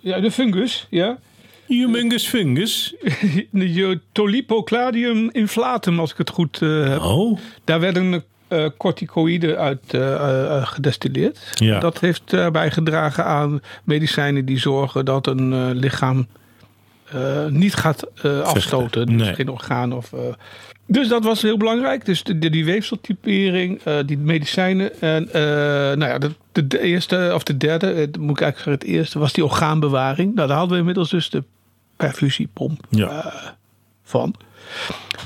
[0.00, 1.18] Ja, de fungus, ja.
[1.66, 2.94] Humungus fungus.
[3.50, 7.00] De Tolipocladium inflatum, als ik het goed eh, heb.
[7.00, 11.38] Oh, Daar werden eh corticoïden uit eh, eh, gedestilleerd.
[11.54, 11.78] Ja.
[11.78, 16.26] Dat heeft daarbij gedragen aan medicijnen die zorgen dat een lichaam
[17.48, 18.06] niet gaat
[18.44, 19.06] afstoten.
[19.06, 19.34] Dus Nee.
[19.34, 20.12] geen orgaan of...
[20.86, 22.04] dus dat was heel belangrijk.
[22.04, 25.00] Dus de, de- die weefseltypering, die medicijnen.
[25.00, 25.28] En
[25.98, 26.18] nou ja,
[26.52, 27.88] de, de, eerste of de derde,
[28.18, 30.34] moet ik eigenlijk zeggen het eerste, was die orgaanbewaring.
[30.34, 31.42] Nou, daar hadden we inmiddels dus de
[31.96, 32.84] perfusiepomp.
[32.90, 33.32] ja.
[34.02, 34.34] van.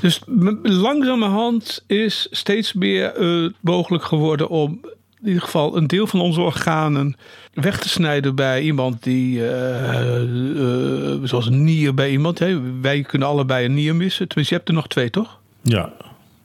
[0.01, 0.21] Dus
[0.63, 4.79] langzamerhand is steeds meer eh, mogelijk geworden om
[5.21, 7.15] in ieder geval een deel van onze organen
[7.53, 12.39] weg te snijden bij iemand die, eh, eh, zoals een nier bij iemand.
[12.39, 12.79] Hè.
[12.81, 14.27] Wij kunnen allebei een nier missen.
[14.27, 15.39] Tenminste, je hebt er nog twee, toch?
[15.61, 15.93] Ja,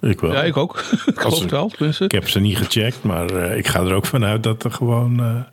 [0.00, 0.32] ik wel.
[0.32, 0.78] Ja, ik ook.
[1.06, 2.04] ik geloof het wel, tenminste.
[2.04, 5.44] Ik heb ze niet gecheckt, maar ik ga er ook vanuit dat er gewoon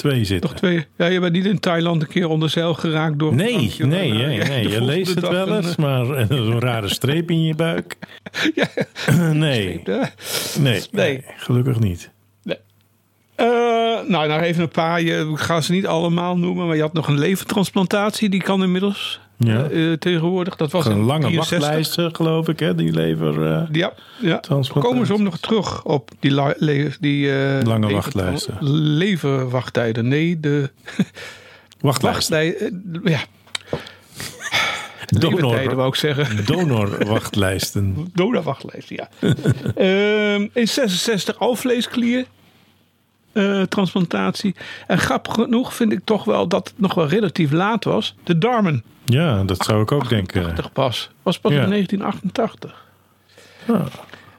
[0.00, 0.50] twee zitten.
[0.50, 0.86] Nog twee.
[0.96, 3.34] Ja, je bent niet in Thailand een keer onder zeil geraakt door...
[3.34, 7.30] Nee, nee, maar, nee, Je leest het wel een, eens, maar eh, zo'n rare streep
[7.30, 7.96] in je buik.
[8.54, 8.68] Ja.
[9.32, 9.82] Nee,
[10.58, 11.24] nee, Nee.
[11.36, 12.10] gelukkig niet.
[13.34, 13.46] Eh,
[14.06, 15.02] nou, nou even een paar.
[15.02, 18.28] Je, ik ga ze niet allemaal noemen, maar je had nog een levertransplantatie.
[18.28, 19.68] Die kan inmiddels Ja.
[19.68, 20.56] eh, tegenwoordig.
[20.56, 21.58] Dat was een lange 64.
[21.58, 23.46] wachtlijst, geloof ik, hè, die lever.
[23.52, 24.40] eh, Ja, ja.
[24.72, 28.56] Komen ze om nog terug op die, la- le- die eh, Lange lever- wachtlijsten.
[28.96, 30.08] Leverwachttijden.
[30.08, 30.70] Nee, de
[31.80, 32.28] wachtlijst.
[32.28, 32.72] wachttijden.
[33.04, 33.20] eh, ja,
[35.06, 36.44] Donor, wou ik zeggen.
[36.46, 37.94] donorwachtlijsten.
[38.14, 39.08] Donorwachtlijst, ja.
[39.74, 42.24] Ehm, in 66 alvleesklier.
[43.32, 44.54] eh, transplantatie.
[44.86, 48.14] En grappig genoeg vind ik toch wel dat het nog wel relatief laat was.
[48.24, 50.42] De darmen, Ja, dat zou ik ook denken.
[50.42, 51.10] 80 pas.
[51.22, 51.62] Was pas Ja.
[51.62, 52.86] in 1988.
[53.66, 53.84] Ja.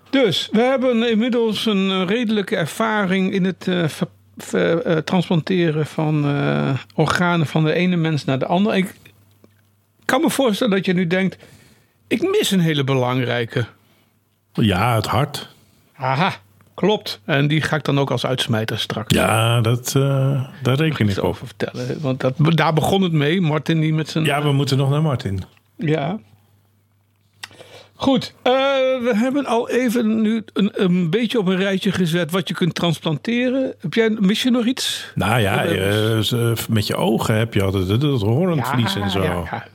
[0.10, 4.08] Dus we hebben inmiddels een eh, redelijke ervaring in het eh, ver-
[4.38, 6.26] ver- eh, transplanteren van
[6.96, 8.78] organen van de ene mens naar de andere.
[8.78, 8.94] Ik
[10.06, 11.38] kan me voorstellen dat je nu denkt:
[12.08, 13.66] ik mis een hele belangrijke.
[14.54, 15.50] Ja, het hart.
[15.96, 16.34] Aha,
[16.82, 17.22] klopt.
[17.26, 21.24] En die ga ik dan ook als uitsmijter straks Ja, dat, eh, daar reken ik
[21.24, 22.02] over vertellen.
[22.02, 23.42] Want dat, daar begon het mee.
[23.42, 24.26] Martin die met zijn...
[24.26, 25.44] Ja, we moeten nog naar Martin.
[25.78, 26.20] Ja.
[27.96, 28.54] Goed, eh,
[29.02, 32.76] we hebben al even nu een, een beetje op een rijtje gezet wat je kunt
[32.76, 33.74] transplanteren.
[33.80, 35.12] Heb jij, mis je nog iets?
[35.16, 39.24] Nou ja, eh, met je ogen heb je altijd het, het hoornvlies en zo.
[39.24, 39.66] Ja, ja.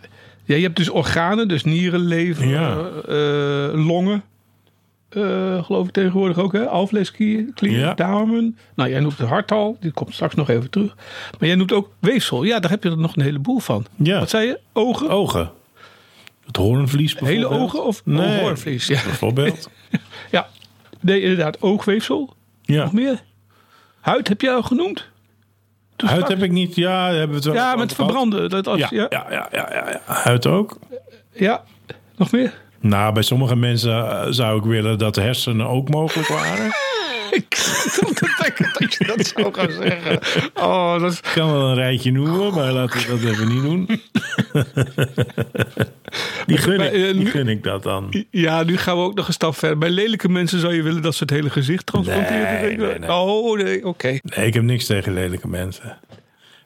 [0.44, 2.44] Ja, je hebt dus organen, dus nieren, lever,
[3.08, 4.22] eh, longen.
[5.16, 6.68] Eh, geloof ik tegenwoordig ook, hè?
[6.68, 7.94] Alvleesklier, klier, Ja.
[7.94, 8.58] darmen.
[8.74, 10.94] Nou, jij noemt het hart al, die komt straks nog even terug.
[11.38, 12.42] Maar jij noemt ook weefsel.
[12.44, 13.86] Ja, daar heb je er nog een heleboel van.
[13.96, 14.18] Ja.
[14.18, 14.60] Wat zei je?
[14.72, 15.08] Ogen?
[15.10, 15.50] Ogen.
[16.46, 17.50] Het hoornvlies bijvoorbeeld.
[17.50, 18.86] Hele ogen of nee, hoornvlies?
[18.86, 19.02] Ja.
[19.04, 19.70] Bijvoorbeeld.
[20.30, 20.48] ja,
[21.00, 22.34] nee, inderdaad, oogweefsel.
[22.62, 22.82] Ja.
[22.82, 23.22] Nog meer?
[24.00, 25.08] Huid heb jij al genoemd?
[25.96, 26.40] Toen Huid straks.
[26.40, 26.74] heb ik niet.
[26.74, 28.50] Ja, hebben we het wel Ja, met verbranden.
[28.50, 29.06] Dat als, Ja, ja.
[29.10, 30.00] ja, ja, ja, ja, ja.
[30.14, 30.78] Huid ook.
[31.32, 31.64] ja,
[32.16, 32.64] nog meer?
[32.88, 36.70] Nou, bij sommige mensen eh, zou ik willen dat de hersenen ook mogelijk waren.
[37.30, 37.56] Ik
[38.42, 40.18] denken dat je dat zou gaan zeggen.
[40.54, 41.18] Oh, dat is...
[41.18, 43.86] Ik kan wel een rijtje noemen, maar laten we dat even niet doen.
[46.46, 48.24] die, gun ik, die gun ik dat dan.
[48.30, 49.78] Ja, nu gaan we ook nog een stap verder.
[49.78, 52.42] Bij lelijke mensen zou je willen dat ze het hele gezicht transplanteren.
[52.42, 52.78] Nee, denk ik.
[52.78, 53.12] nee, nee.
[53.12, 54.18] Oh, nee, oké.
[54.22, 55.98] Nee, ik heb niks tegen lelijke mensen.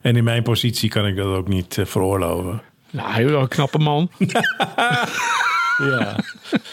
[0.00, 2.62] En in mijn positie kan ik dat ook niet eh, veroorloven.
[2.90, 4.10] Nou, wel een knappe man.
[5.80, 6.16] Ja.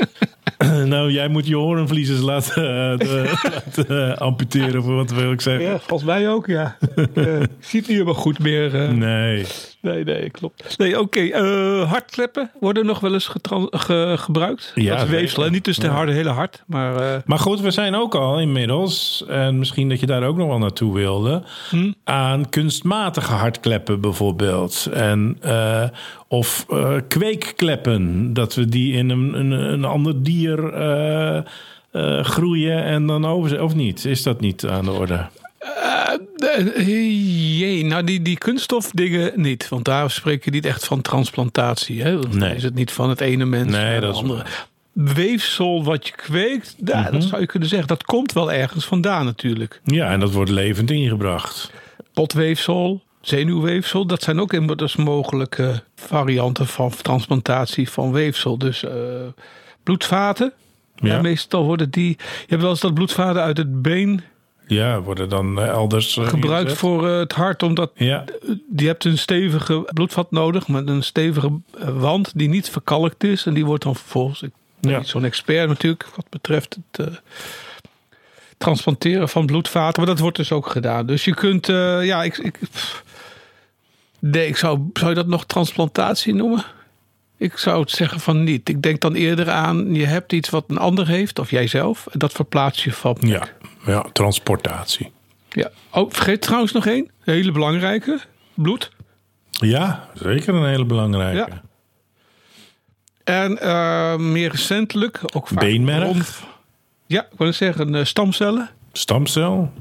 [0.86, 5.42] nou, jij moet je hoornvliezers laten, eh, de- laten eh, amputeren, of wat wil ik
[5.42, 5.64] zeggen?
[5.66, 6.78] Ja, volgens mij ook, ja.
[6.96, 8.76] Ik eh, zie het niet helemaal goed meer.
[8.84, 8.90] eh.
[8.90, 9.46] Nee.
[9.88, 10.78] Nee, nee, klopt.
[10.78, 11.20] Nee, oké.
[11.20, 13.30] eh, hartkleppen worden nog wel eens
[13.72, 14.72] ge- gebruikt.
[14.76, 15.50] Ja, dat weefsel.
[15.50, 16.96] Niet dus de harde hele hart, maar...
[16.96, 20.48] eh, Maar goed, we zijn ook al inmiddels, en misschien dat je daar ook nog
[20.48, 21.44] wel naartoe wilde,
[22.04, 24.90] aan kunstmatige hartkleppen bijvoorbeeld.
[24.94, 25.84] En, eh,
[26.28, 26.66] of
[27.08, 30.58] kweekkleppen, dat we die in een, een, een ander dier
[32.22, 34.06] groeien en dan over, of niet?
[34.06, 35.26] Is dat niet aan de orde?
[35.60, 36.88] Eh,
[37.60, 39.70] Jee, nou die, die kunststofdingen niet.
[39.70, 42.02] Want daar spreek je niet echt van transplantatie.
[42.02, 42.20] Hè?
[42.20, 42.56] Dan Nee.
[42.56, 44.46] is het niet van het ene mens Nee, naar is andere.
[44.92, 47.12] Weefsel wat je kweekt, Mhm.
[47.12, 47.88] dat zou je kunnen zeggen.
[47.88, 49.82] Dat komt wel ergens vandaan natuurlijk.
[49.84, 51.72] Ja, en dat wordt levend ingebracht.
[52.14, 58.58] Potweefsel, zenuwweefsel, dat zijn ook inmiddels mogelijke varianten van transplantatie van weefsel.
[58.58, 58.92] Dus eh,
[59.84, 60.54] bloedvaten.
[60.96, 62.10] Ja, meestal worden die.
[62.20, 64.22] Je hebt wel eens dat bloedvaten uit het been
[64.68, 68.24] Ja, worden dan eh, elders eh, gebruikt voor eh, het hart, omdat Ja,
[68.76, 71.52] je hebt een stevige bloedvat nodig met een stevige
[71.94, 73.46] wand die niet verkalkt is.
[73.46, 74.98] En die wordt dan vervolgens, ik ben Ja.
[74.98, 77.22] niet zo'n expert natuurlijk wat betreft het
[78.58, 80.04] transplanteren van bloedvaten.
[80.04, 81.06] Maar dat wordt dus ook gedaan.
[81.06, 82.60] Dus je kunt, ja, ik, ik,
[84.20, 86.66] nee, ik zou, zou je dat nog transplantatie noemen?
[87.38, 88.70] Ik zou het zeggen van niet.
[88.70, 92.08] Ik denk dan eerder aan, je hebt iets wat een ander heeft, of jijzelf.
[92.12, 93.18] En dat verplaats je van.
[93.20, 93.48] ja,
[93.88, 95.12] ja, transportatie.
[95.50, 95.70] Ja.
[95.92, 97.12] Oh, vergeet trouwens nog één.
[97.24, 98.20] Een hele belangrijke.
[98.54, 98.92] Bloed.
[99.50, 101.52] Ja, zeker een hele belangrijke.
[101.52, 101.62] Ja.
[103.24, 106.04] En eh, meer recentelijk ook vaak Beenmerg.
[106.04, 106.44] rond-
[107.06, 108.70] ja, ik wil zeggen eh, stamcellen.
[108.92, 109.72] Stamcel.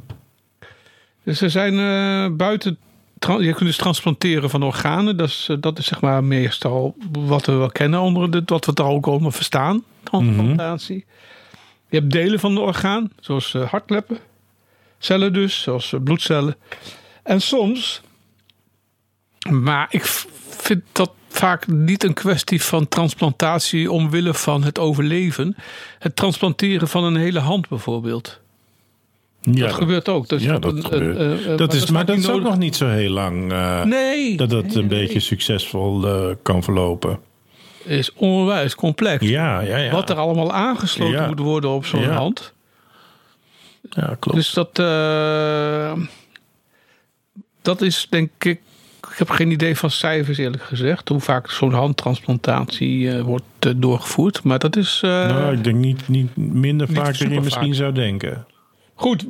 [1.23, 2.79] Dus er zijn eh, buiten
[3.19, 5.17] je kunt dus transplanteren van organen.
[5.17, 8.73] Dat is, dat is zeg maar meestal wat we wel kennen onder de, wat we
[8.73, 9.85] daar ook onder verstaan.
[10.03, 11.05] Transplantatie.
[11.97, 14.19] Je hebt delen van de orgaan, zoals eh, hartkleppen.
[14.99, 16.57] Cellen dus, zoals eh, bloedcellen.
[17.23, 18.01] En soms,
[19.51, 20.05] maar ik
[20.49, 25.57] vind dat vaak niet een kwestie van transplantatie omwille van het overleven.
[25.99, 28.41] Het transplanteren van een hele hand bijvoorbeeld.
[29.41, 30.29] Ja, dat gebeurt ook.
[30.29, 31.19] Dus ja, dat een- gebeurt.
[31.19, 34.37] een- een- dat is, maar dat is ook nog niet zo heel lang eh, Nee.
[34.37, 35.07] dat dat nee, een nee.
[35.07, 36.01] beetje succesvol
[36.43, 37.19] kan verlopen.
[37.87, 39.29] Is onwijs complex.
[39.29, 39.91] Ja, ja, ja.
[39.91, 41.27] Wat er allemaal aangesloten Ja.
[41.27, 42.53] moet worden op zo'n hand.
[43.91, 44.37] Ja, klopt.
[44.37, 45.93] Dus dat, eh,
[47.63, 48.61] dat is denk ik.
[49.11, 51.09] Ik heb geen idee van cijfers eerlijk gezegd.
[51.09, 54.43] Hoe vaak zo'n handtransplantatie eh, wordt eh, doorgevoerd.
[54.43, 54.99] Maar dat is.
[55.03, 58.47] nou, ik denk niet, niet minder vaak dan je misschien zou denken.
[58.95, 59.27] Goed,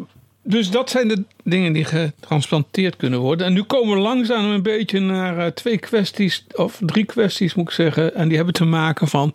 [0.47, 3.47] dus dat zijn de dingen die getransplanteerd kunnen worden.
[3.47, 7.69] En nu komen we langzaam een beetje naar eh, twee kwesties, of drie kwesties moet
[7.69, 8.15] ik zeggen.
[8.15, 9.35] En die hebben te maken van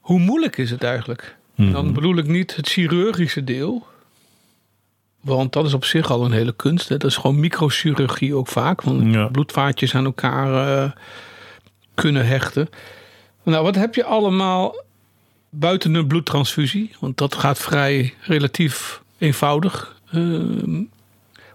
[0.00, 1.36] hoe moeilijk is het eigenlijk?
[1.54, 1.72] Mhm.
[1.72, 3.86] Dan bedoel ik niet het chirurgische deel.
[5.20, 6.88] Want dat is op zich al een hele kunst.
[6.88, 6.96] Hè.
[6.96, 8.82] Dat is gewoon microchirurgie ook vaak.
[8.82, 9.26] Want Ja.
[9.26, 10.90] bloedvaatjes aan elkaar eh,
[11.94, 12.68] kunnen hechten.
[13.42, 14.84] Nou, wat heb je allemaal
[15.50, 16.90] buiten een bloedtransfusie?
[17.00, 20.00] Want dat gaat vrij relatief eenvoudig.
[20.12, 20.82] Ehm,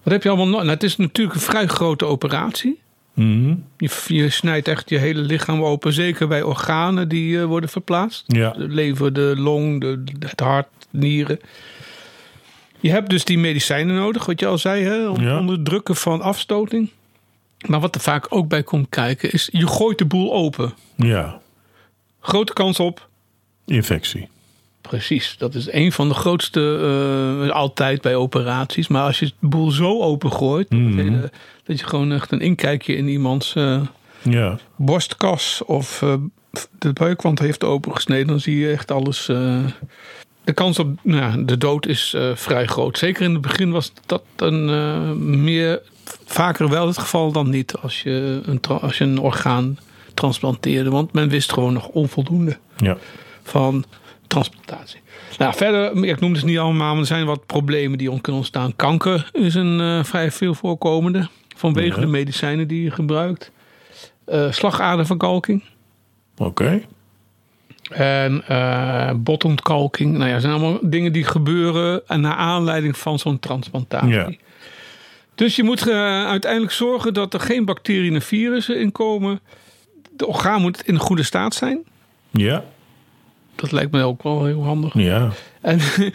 [0.04, 0.60] wat heb je allemaal nog?
[0.60, 2.80] Nou, het is natuurlijk een vrij grote operatie.
[3.14, 3.56] Mhm.
[3.78, 5.94] Je, je snijdt echt je hele lichaam open.
[5.94, 8.24] Zeker bij organen die eh, worden verplaatst.
[8.28, 8.50] Ja.
[8.50, 11.40] De lever, de long, de, het hart, nieren.
[12.80, 14.96] Je hebt dus die medicijnen nodig, wat je al zei, hè?
[14.96, 15.40] Ja.
[15.40, 16.90] onderdrukken van afstoting.
[17.68, 20.74] Maar wat er vaak ook bij komt kijken is, je gooit de boel open.
[20.96, 21.42] ja,
[22.20, 23.10] Grote kans op.
[23.66, 24.28] infectie.
[24.90, 26.80] Precies, dat is een van de grootste
[27.46, 28.88] eh, altijd bij operaties.
[28.88, 30.96] Maar als je de boel zo opengooit, Mhm.
[30.96, 31.30] dat, je,
[31.64, 33.82] dat je gewoon echt een inkijkje in iemands eh,
[34.22, 36.14] Ja, borstkas of eh,
[36.80, 39.26] de buikwand heeft opengesneden, dan zie je echt alles.
[40.44, 42.98] de kans op nou, de dood is vrij groot.
[42.98, 45.82] Zeker in het begin was dat een, meer,
[46.26, 49.78] vaker wel het geval dan niet als je een, als je een orgaan
[50.14, 50.90] transplanteerde.
[50.90, 52.98] Want men wist gewoon nog onvoldoende ja.
[53.44, 53.86] van
[54.28, 55.00] transplantatie.
[55.38, 58.76] Nou, verder, ik noem het niet allemaal, maar er zijn wat problemen die kunnen ontstaan.
[58.76, 62.06] Kanker is een eh, vrij veel voorkomende vanwege Ja.
[62.06, 63.52] de medicijnen die je gebruikt.
[64.26, 65.64] Eh, slagaderverkalking
[66.38, 66.82] Oké.
[67.90, 70.18] en eh, botontkalking.
[70.18, 74.10] Nou ja, zijn allemaal dingen die gebeuren naar aanleiding van zo'n transplantatie.
[74.10, 74.32] Ja.
[75.36, 79.40] Dus je moet uiteindelijk zorgen dat er geen bacteriën en virussen in komen.
[80.16, 81.80] De orgaan moet in goede staat zijn.
[82.32, 82.64] Ja,
[83.64, 84.94] Dat lijkt me ook wel heel handig.
[84.94, 85.30] ja.
[85.62, 85.80] En,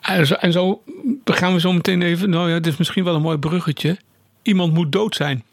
[0.00, 0.82] en, zo, en zo
[1.24, 2.30] gaan we zo meteen even.
[2.30, 3.96] Nou ja, het is misschien wel een mooi bruggetje.
[4.42, 5.44] Iemand moet dood zijn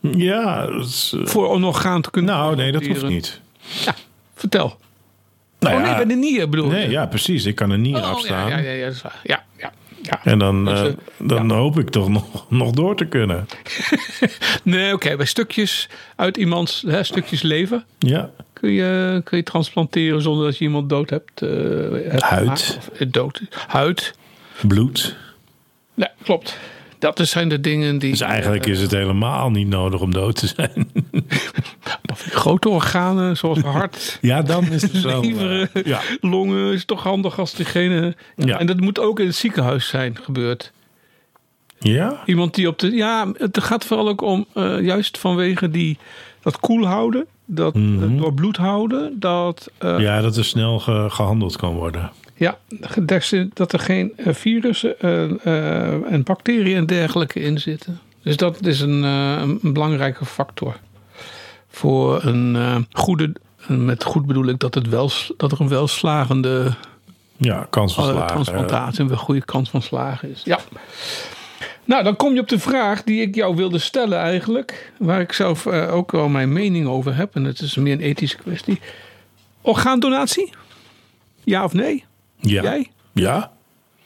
[0.00, 2.34] Ja, is, eh, voor een orgaan te kunnen.
[2.34, 3.40] nou nee, dat hoeft niet.
[3.84, 3.94] Ja,
[4.34, 4.76] vertel.
[5.58, 7.44] Nou oh ja, nee, bij de nier bedoel nee, ja, precies.
[7.44, 8.48] Ik kan er niet Oh, afstaan.
[8.48, 9.20] Ja, ja, ja, dat is waar.
[9.22, 10.20] Ja, ja, ja.
[10.24, 13.46] En dan, Dus, eh, dan hoop ik toch nog, nog door te kunnen.
[14.62, 15.16] Nee, oké.
[15.16, 18.30] bij stukjes uit iemands hè, stukjes leven Ja,
[18.62, 21.42] kun je, kun je transplanteren zonder dat je iemand dood hebt.
[21.42, 21.48] eh,
[22.10, 22.78] hebt Huid.
[22.78, 23.42] Of, eh, dood.
[23.66, 24.14] Huid.
[24.66, 25.16] bloed.
[25.94, 26.58] Nee, klopt.
[26.98, 28.10] Dat zijn de dingen die.
[28.10, 30.92] Dus eigenlijk is het helemaal niet nodig om dood te zijn.
[32.42, 34.18] Grote organen zoals hart.
[34.20, 35.20] Ja, dan is het zo.
[35.20, 36.00] Leveren, eh, ja.
[36.20, 38.14] longen is toch handig als diegene.
[38.36, 38.58] Ja.
[38.58, 40.72] En dat moet ook in het ziekenhuis zijn gebeurd.
[41.78, 42.22] ja?
[42.26, 42.90] Iemand die op de.
[42.90, 44.46] Ja, het gaat vooral ook om.
[44.80, 45.98] juist vanwege die.
[46.42, 47.26] Dat koel houden.
[47.54, 49.16] Dat eh, door bloed houden.
[49.20, 49.70] Dat.
[49.78, 52.10] eh, Ja, dat er snel ge- gehandeld kan worden.
[52.34, 52.58] Ja,
[53.06, 58.00] dat- dat er geen eh, virussen eh, en bacteriën en dergelijke in zitten.
[58.22, 60.76] Dus dat is een, een belangrijke factor.
[61.68, 63.32] Voor een goede,
[63.68, 66.72] met goed bedoel ik dat, het wel, dat er een welslagende
[67.36, 68.26] Ja, kans van slagen.
[68.26, 70.42] transplantatie, een goede kans van slagen is.
[70.44, 70.58] Ja.
[71.84, 74.92] Nou, dan kom je op de vraag die ik jou wilde stellen eigenlijk.
[74.98, 77.34] Waar ik zelf eh, ook wel mijn mening over heb.
[77.34, 78.80] En het is meer een ethische kwestie.
[79.60, 80.50] Orgaandonatie?
[81.44, 82.04] Ja of nee?
[82.36, 82.62] Ja.
[82.62, 82.90] Jij?
[83.12, 83.52] Ja?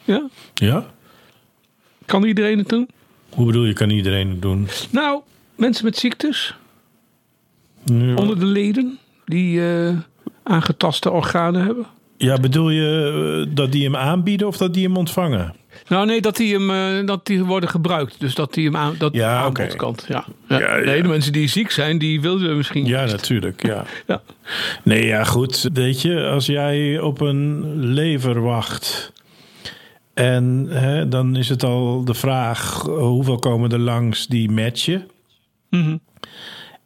[0.05, 0.27] Ja?
[0.55, 0.87] Ja?
[2.05, 2.89] Kan iedereen het doen?
[3.31, 4.69] Hoe bedoel je, kan iedereen het doen?
[4.91, 5.21] Nou,
[5.55, 6.55] mensen met ziektes
[7.85, 8.15] Ja.
[8.15, 9.95] onder de leden die eh,
[10.43, 11.87] aangetaste organen hebben.
[12.17, 15.55] Ja, bedoel je eh, dat die hem aanbieden of dat die hem ontvangen?
[15.89, 18.21] Nou, nee, dat die, hem, eh, dat die worden gebruikt.
[18.21, 20.05] Dus dat die hem aan, dat Ja, aanbodkant.
[20.09, 20.25] Ja.
[20.49, 20.59] Ja.
[20.59, 20.85] Ja, ja.
[20.85, 22.87] Nee, de mensen die ziek zijn, die wilden misschien.
[22.87, 23.67] Ja, natuurlijk.
[23.67, 23.85] Ja.
[24.07, 24.23] Ja.
[24.83, 25.69] Nee, ja, goed.
[25.73, 29.13] Weet je, als jij op een lever wacht
[30.15, 35.09] En hè, dan is het al de vraag: hoeveel komen er langs die matchen?
[35.71, 35.97] Mhm.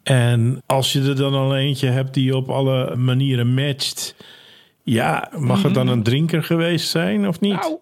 [0.03, 4.15] En als je er dan al eentje hebt die op alle manieren matcht,
[4.83, 7.61] ja, mag het dan een drinker geweest zijn of niet?
[7.61, 7.77] Nou,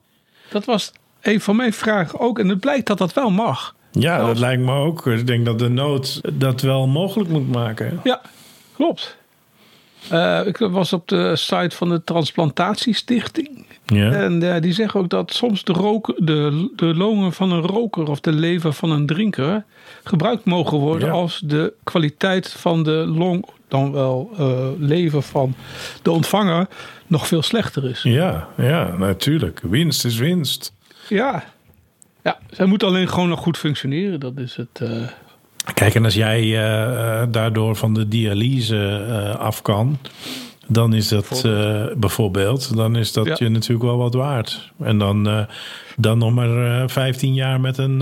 [0.50, 0.92] dat was
[1.28, 2.38] een van mijn vragen ook.
[2.38, 3.74] En het blijkt dat dat wel mag.
[3.92, 5.06] ja, dat lijkt me ook.
[5.06, 8.00] Ik denk dat de nood dat wel mogelijk moet maken.
[8.04, 8.20] Ja,
[8.76, 9.16] klopt.
[10.10, 13.66] Eh, ik was op de site van de Transplantatiestichting.
[13.86, 14.12] Ja.
[14.12, 18.20] En die zeggen ook dat soms de, roken, de, de longen van een roker of
[18.20, 19.64] de lever van een drinker
[20.04, 21.14] gebruikt mogen worden Ja.
[21.14, 25.54] als de kwaliteit van de long, dan wel eh, lever van
[26.02, 26.66] de ontvanger,
[27.06, 28.02] nog veel slechter is.
[28.02, 29.60] Ja, ja, natuurlijk.
[29.62, 30.72] Winst is winst.
[31.08, 31.44] Ja.
[32.24, 34.20] Ja, zij moet alleen gewoon nog goed functioneren.
[34.20, 34.80] Dat is het.
[34.80, 34.90] eh,
[35.74, 39.98] Kijk, en als jij eh, eh, daardoor van de dialyse af kan,
[40.66, 43.36] dan is dat eh, bijvoorbeeld, dan is dat Ja.
[43.38, 44.70] je natuurlijk wel wat waard.
[44.80, 45.46] En dan,
[45.96, 47.98] dan nog maar eh 15 jaar met een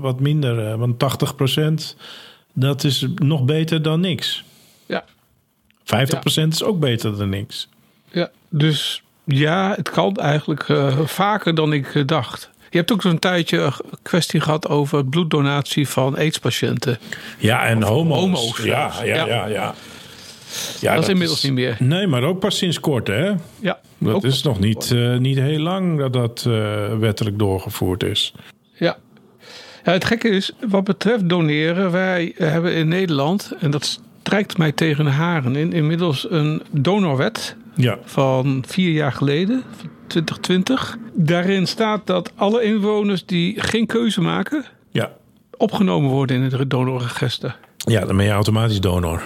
[0.00, 1.96] wat minder, want 80%
[2.52, 4.44] dat is nog beter dan niks.
[4.86, 5.04] ja.
[5.84, 7.68] 50% is ook beter dan niks.
[8.12, 12.50] ja, dus ja, het kan eigenlijk eh, vaker dan ik eh, dacht.
[12.70, 16.98] Je hebt ook zo'n tijdje een kwestie gehad over bloeddonatie van AIDS-patiënten.
[17.38, 18.18] Ja, en homo's.
[18.18, 19.26] homo's ja, ja, Ja.
[19.26, 19.74] ja, ja.
[20.80, 21.76] Ja, dat is inmiddels niet meer.
[21.78, 23.32] Nee, maar ook pas sinds kort, hè?
[23.60, 26.42] Ja, Dat is nog niet, eh, niet heel lang dat dat
[26.98, 28.34] wettelijk doorgevoerd is.
[28.74, 28.96] Ja.
[29.84, 29.92] ja.
[29.92, 35.04] Het gekke is, wat betreft doneren, wij hebben in Nederland, en dat strijkt mij tegen
[35.04, 40.96] de haren in, inmiddels een donorwet Ja, van vier jaar geleden, van 2020.
[41.14, 45.12] Daarin staat dat alle inwoners die geen keuze maken, ja.
[45.56, 47.56] opgenomen worden in het donorregister.
[47.76, 49.22] ja dan ben je automatisch donor.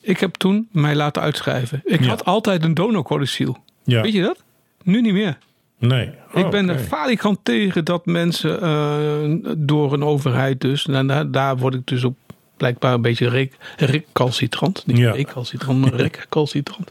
[0.00, 1.80] Ik heb toen mij laten uitschrijven.
[1.84, 2.06] Ik Ja.
[2.08, 3.56] had altijd een donorcodiciel.
[3.84, 4.02] Ja.
[4.02, 4.42] Weet je dat?
[4.82, 5.38] Nu niet meer.
[5.78, 6.06] Nee.
[6.34, 6.72] Ik Oh, ben oké.
[6.78, 10.86] er falikant tegen dat mensen eh, door een overheid dus...
[10.86, 12.14] En daar, word ik dus ook
[12.56, 14.86] blijkbaar een beetje rec- recalcitrant.
[14.86, 15.10] Niet Ja.
[15.12, 16.90] recalcitrant, maar recalcitrant.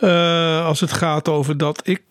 [0.00, 2.02] Eh, als het gaat over dat ik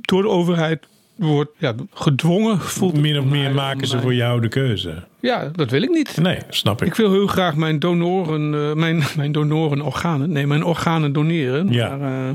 [0.00, 2.60] door de overheid word ja, gedwongen.
[2.60, 5.04] Voelt Min of meer maken ze voor jou de keuze.
[5.20, 6.16] Ja, dat wil ik niet.
[6.16, 6.86] Nee, snap ik.
[6.86, 11.72] Ik wil heel graag mijn donoren, eh, mijn, mijn donoren organen, nee, mijn organen doneren.
[11.72, 11.96] Ja.
[11.96, 12.34] Maar, eh,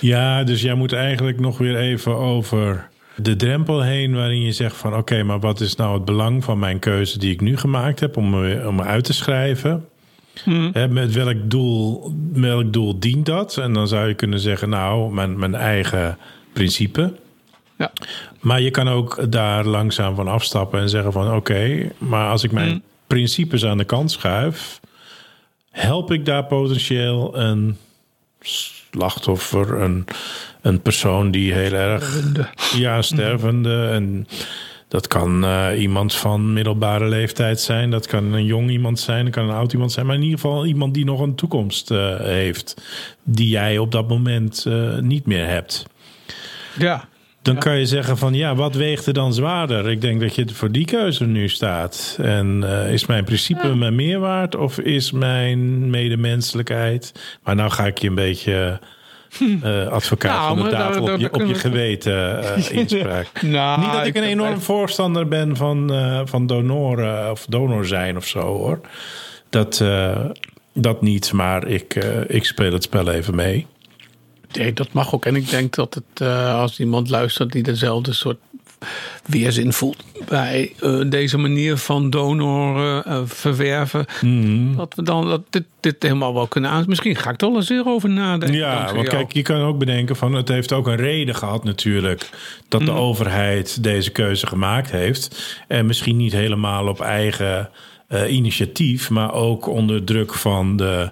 [0.00, 4.76] Ja, dus jij moet eigenlijk nog weer even over de drempel heen waarin je zegt
[4.76, 8.00] van oké, maar wat is nou het belang van mijn keuze die ik nu gemaakt
[8.00, 9.88] heb om me, om me uit te schrijven?
[10.72, 13.56] Hè, met welk doel, welk doel dient dat?
[13.56, 16.18] En dan zou je kunnen zeggen, nou, mijn, mijn eigen
[16.52, 17.12] principe.
[17.78, 17.92] ja.
[18.40, 22.52] Maar je kan ook daar langzaam van afstappen en zeggen van oké, maar als ik
[22.52, 22.78] mijn Mhm.
[23.06, 24.80] principes aan de kant schuif,
[25.70, 27.76] help ik daar potentieel een
[28.96, 30.04] slachtoffer, een,
[30.62, 32.46] een persoon die heel erg de-
[32.78, 33.88] ja, stervende.
[33.92, 34.26] En
[34.88, 37.90] dat kan eh, iemand van middelbare leeftijd zijn.
[37.90, 39.24] Dat kan een jong iemand zijn.
[39.24, 40.06] Dat kan een oud iemand zijn.
[40.06, 42.74] Maar in ieder geval iemand die nog een toekomst eh, heeft.
[43.22, 45.86] Die jij op dat moment eh, niet meer hebt.
[46.78, 47.08] ja.
[47.46, 49.90] Dan kan je zeggen van ja, wat weegt er dan zwaarder?
[49.90, 52.18] Ik denk dat je voor die keuze nu staat.
[52.20, 57.12] En eh, is mijn principe mijn meerwaard of is mijn medemenselijkheid?
[57.42, 58.80] Maar nou ga ik je een beetje
[59.62, 63.42] eh, advocaat Nou, van de tafel op je, op je geweten eh inspraak.
[63.42, 65.92] Nou, Niet dat ik een enorm voorstander ben van,
[66.24, 68.80] van donoren of donor zijn of zo hoor.
[69.50, 69.84] Dat,
[70.72, 71.94] dat niet, maar ik,
[72.26, 73.66] ik speel het spel even mee.
[74.56, 75.24] Nee, dat mag ook.
[75.26, 78.38] En ik denk dat het, eh, als iemand luistert die dezelfde soort
[79.26, 84.76] weerzin voelt bij eh, deze manier van donor eh, verwerven, Mhm.
[84.76, 86.84] dat we dan dat dit, dit helemaal wel kunnen aan.
[86.88, 88.58] Misschien ga ik er wel eens weer over nadenken.
[88.58, 89.06] Ja, want jou.
[89.06, 92.28] kijk, je kan ook bedenken van het heeft ook een reden gehad natuurlijk
[92.68, 92.90] dat Mhm.
[92.90, 97.70] de overheid deze keuze gemaakt heeft en misschien niet helemaal op eigen
[98.28, 101.10] initiatief, maar ook onder druk van de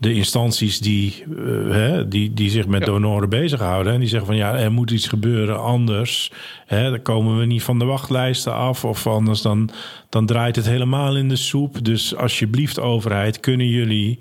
[0.00, 2.86] de instanties die, eh, hè, die, die zich met Ja.
[2.86, 3.92] donoren bezighouden.
[3.92, 6.32] En die zeggen van ja, er moet iets gebeuren anders.
[6.66, 8.84] Hè, dan komen we niet van de wachtlijsten af.
[8.84, 9.70] Of anders dan,
[10.08, 11.84] dan draait het helemaal in de soep.
[11.84, 14.18] Dus alsjeblieft overheid, kunnen jullie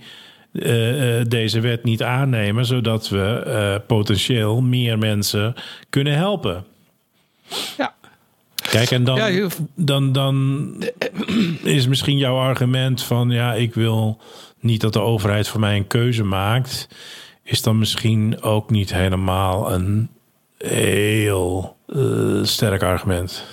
[0.52, 2.66] eh, eh, deze wet niet aannemen...
[2.66, 5.54] zodat we potentieel meer mensen
[5.90, 6.66] kunnen helpen.
[7.78, 7.96] Ja.
[8.70, 10.68] Kijk, en dan, Ja, dan, dan
[11.64, 14.20] is misschien jouw argument van ja, ik wil
[14.60, 16.88] niet dat de overheid voor mij een keuze maakt,
[17.44, 20.10] is dan misschien ook niet helemaal een
[20.58, 23.44] heel eh, sterk argument.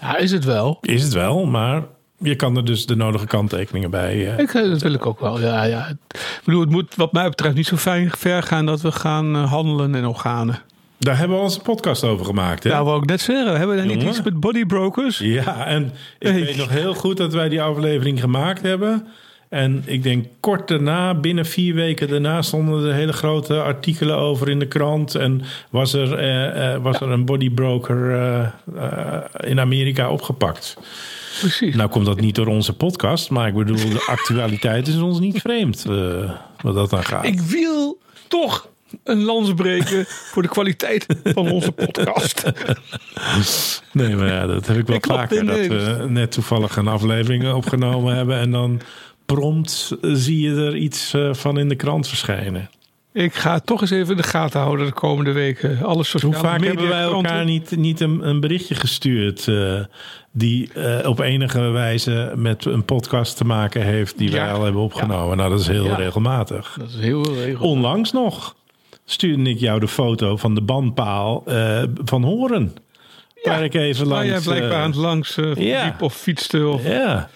[0.00, 0.78] ja, is het wel.
[0.80, 1.82] Is het wel, maar
[2.18, 4.16] je kan er dus de nodige kanttekeningen bij.
[4.16, 5.40] Ik, eh, dat wil ik ook wel.
[5.40, 5.88] Ja, ja.
[5.88, 9.34] Ik bedoel, het moet wat mij betreft niet zo fijn ver gaan dat we gaan
[9.34, 10.58] eh, handelen in organen.
[11.02, 12.64] Daar hebben we onze podcast over gemaakt.
[12.64, 12.70] Hè?
[12.70, 13.56] Nou, wou ik net zeggen.
[13.58, 15.18] Hebben we daar niet iets met bodybrokers?
[15.18, 15.84] Ja, en
[16.18, 16.40] ik Hey.
[16.40, 19.06] weet nog heel goed dat wij die aflevering gemaakt hebben.
[19.48, 24.48] En ik denk kort daarna, binnen vier weken daarna, stonden er hele grote artikelen over
[24.48, 25.14] in de krant.
[25.14, 29.18] En was er, eh, eh, was er een bodybroker eh,
[29.50, 30.76] in Amerika opgepakt.
[31.40, 31.74] Precies.
[31.74, 35.40] Nou komt dat niet door onze podcast, maar ik bedoel, de actualiteit is ons niet
[35.40, 36.30] vreemd eh,
[36.60, 37.24] wat dat dan gaat.
[37.24, 37.98] Ik wil
[38.28, 38.68] toch
[39.04, 42.42] een lans breken voor de kwaliteit van onze podcast.
[43.92, 45.46] Nee, maar ja, dat heb ik wel Ik vaker.
[45.46, 48.38] Dat we net toevallig een aflevering opgenomen hebben.
[48.38, 48.80] En dan
[49.26, 52.70] prompt zie je er iets eh, van in de krant verschijnen.
[53.12, 55.82] Ik ga toch eens even in de gaten houden de komende weken.
[55.82, 59.48] Alle sociale Hoe vaak media hebben wij elkaar niet, niet een, een berichtje gestuurd...
[59.48, 59.80] eh,
[60.32, 64.18] die eh, op enige wijze met een podcast te maken heeft...
[64.18, 64.44] die Ja.
[64.44, 65.36] wij al hebben opgenomen.
[65.36, 65.94] Nou, dat is heel Ja.
[65.94, 66.76] regelmatig.
[66.78, 67.66] Dat is heel regel.
[67.68, 68.54] Onlangs nog
[69.12, 72.74] stuurde ik jou de foto van de bandpaal eh, van Horen.
[73.42, 74.44] Waar ik even Waar langs...
[74.44, 75.84] jij blijkbaar eh, aan het langs ja.
[75.84, 76.66] liep of fietste.
[76.66, 76.86] Of...
[76.86, 77.28] ja.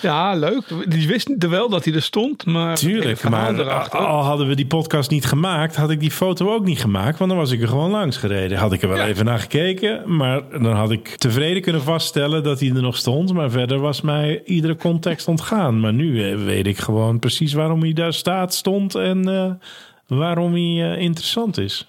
[0.00, 0.62] Ja, leuk.
[0.88, 3.98] Die wist er wel dat hij er stond, maar Tuurlijk, maar erachter.
[3.98, 7.30] al hadden we die podcast niet gemaakt, had ik die foto ook niet gemaakt, want
[7.30, 8.58] dan was ik er gewoon langs gereden.
[8.58, 9.06] Had ik er wel Ja.
[9.06, 13.32] even naar gekeken, maar dan had ik tevreden kunnen vaststellen dat hij er nog stond.
[13.32, 15.80] Maar verder was mij iedere context ontgaan.
[15.80, 19.58] Maar nu eh, weet ik gewoon precies waarom hij daar staat, stond en
[20.06, 21.86] waarom hij eh, interessant is.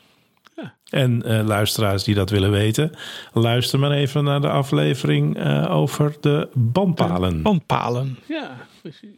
[0.90, 2.92] En eh, luisteraars die dat willen weten,
[3.34, 7.42] luister maar even naar de aflevering eh, over de bandpalen.
[7.42, 8.18] Bandpalen.
[8.28, 9.10] Ja, precies.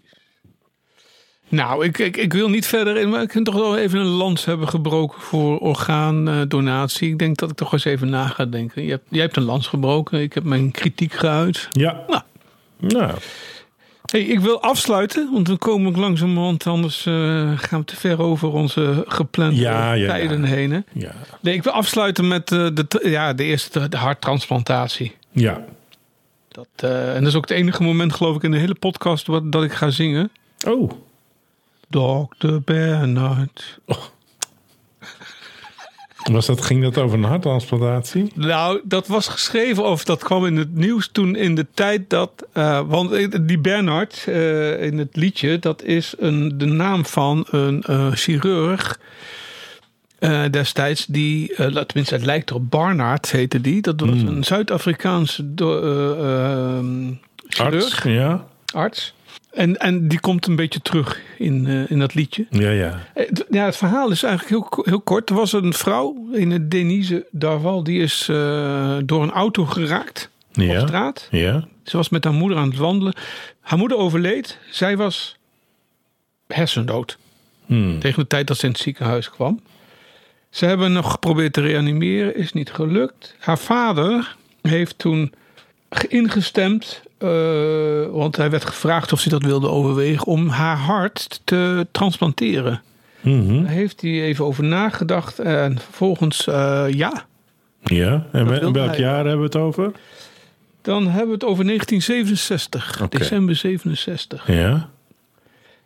[1.49, 4.05] Nou, ik, ik, ik wil niet verder in, maar ik kan toch wel even een
[4.05, 7.09] lans hebben gebroken voor orgaandonatie.
[7.09, 8.83] Ik denk dat ik toch eens even na ga denken.
[8.83, 11.67] Je hebt, jij hebt een lans gebroken, ik heb mijn kritiek geuit.
[11.71, 12.03] Ja.
[12.07, 12.21] Nou.
[12.79, 13.13] Nou,
[14.09, 17.13] Hey, ik wil afsluiten, want we komen ook langzamerhand, anders eh,
[17.55, 20.07] gaan we te ver over onze geplande Ja, ja, ja.
[20.07, 20.71] tijden heen.
[20.71, 20.79] Hè?
[20.93, 21.11] ja.
[21.41, 25.15] Nee, ik wil afsluiten met eh, de, ja, de eerste de harttransplantatie.
[25.31, 25.65] Ja.
[26.47, 29.27] Dat, eh, en dat is ook het enige moment, geloof ik, in de hele podcast
[29.27, 30.31] wat, dat ik ga zingen.
[30.67, 30.91] Oh.
[31.89, 32.55] Dr.
[32.65, 33.79] Bernard.
[36.31, 38.31] Was dat, ging dat over een harttransplantatie?
[38.35, 42.31] Nou, dat was geschreven of dat kwam in het nieuws toen in de tijd dat.
[42.53, 47.45] eh, want eh, die Bernard eh, in het liedje, dat is een, de naam van
[47.49, 47.83] een
[48.15, 48.99] chirurg.
[50.51, 53.81] destijds, die, tenminste, het lijkt erop, Barnard heette die.
[53.81, 57.13] Dat was een Zuid-Afrikaanse eh, ehm,
[57.47, 58.01] chirurg, Arts?
[58.03, 58.45] Ja.
[58.73, 59.13] arts.
[59.51, 62.45] En, en die komt een beetje terug in, eh, in dat liedje.
[62.49, 62.99] Ja, ja.
[63.13, 65.29] Eh, het- Ja, het verhaal is eigenlijk heel, heel kort.
[65.29, 70.77] Er was een vrouw, in Denise Darval, die is eh, door een auto geraakt op
[70.87, 71.27] straat.
[71.31, 71.67] Ja.
[71.83, 73.13] Ze was met haar moeder aan het wandelen.
[73.61, 74.57] Haar moeder overleed.
[74.71, 75.37] Zij was
[76.47, 77.17] hersendood
[77.65, 77.99] Hmm.
[77.99, 79.59] tegen de tijd dat ze in het ziekenhuis kwam.
[80.49, 83.35] Ze hebben nog geprobeerd te reanimeren, is niet gelukt.
[83.39, 85.33] Haar vader heeft toen
[85.89, 91.41] ge- ingestemd, eh, want hij werd gevraagd of ze dat wilde overwegen, om haar hart
[91.43, 92.81] te transplanteren.
[93.21, 93.63] Mhm.
[93.63, 97.25] Daar heeft hij even over nagedacht en vervolgens eh, ja.
[97.83, 98.25] Ja.
[98.31, 98.99] En welk hij.
[98.99, 99.91] jaar hebben we het over?
[100.81, 103.17] Dan hebben we het over 1967, Oké.
[103.17, 104.47] december 67.
[104.47, 104.89] Ja.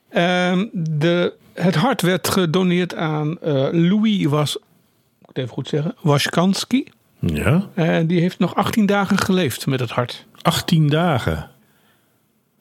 [0.10, 5.68] Ehm, de, het hart werd gedoneerd aan eh, Louis was, moet ik het even goed
[5.68, 6.84] zeggen, Washkansky.
[7.26, 7.68] Ja.
[7.74, 10.26] En die heeft nog 18 dagen geleefd met het hart.
[10.42, 11.50] 18 dagen.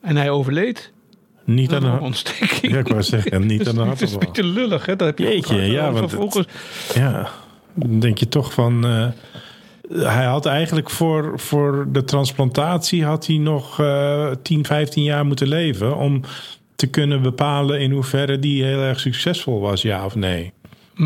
[0.03, 0.93] En hij overleed
[1.45, 2.03] Niet aan een hart.
[2.03, 2.73] ontsteking.
[2.73, 4.97] Ja, ik wou zeggen, niet aan de Het is een beetje lullig, hè?
[4.97, 6.47] Dat heb je Jeetje, ook ja, want het-
[6.95, 7.29] Ja.
[7.75, 8.85] Dan denk je toch van...
[8.87, 9.07] eh,
[10.13, 13.05] hij had eigenlijk voor, voor de transplantatie...
[13.05, 15.97] had hij nog eh 10, 15 jaar moeten leven...
[15.97, 16.21] om
[16.77, 20.53] te kunnen bepalen in hoeverre die heel erg succesvol was, ja of nee.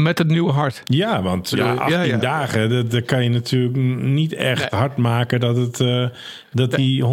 [0.03, 0.82] Met het nieuwe hart.
[0.84, 2.16] Ja, want ja, Ja, 18 ja.
[2.16, 6.09] dagen, dat, dat kan je natuurlijk niet echt hard maken dat het uh,
[6.53, 7.07] dat die 100%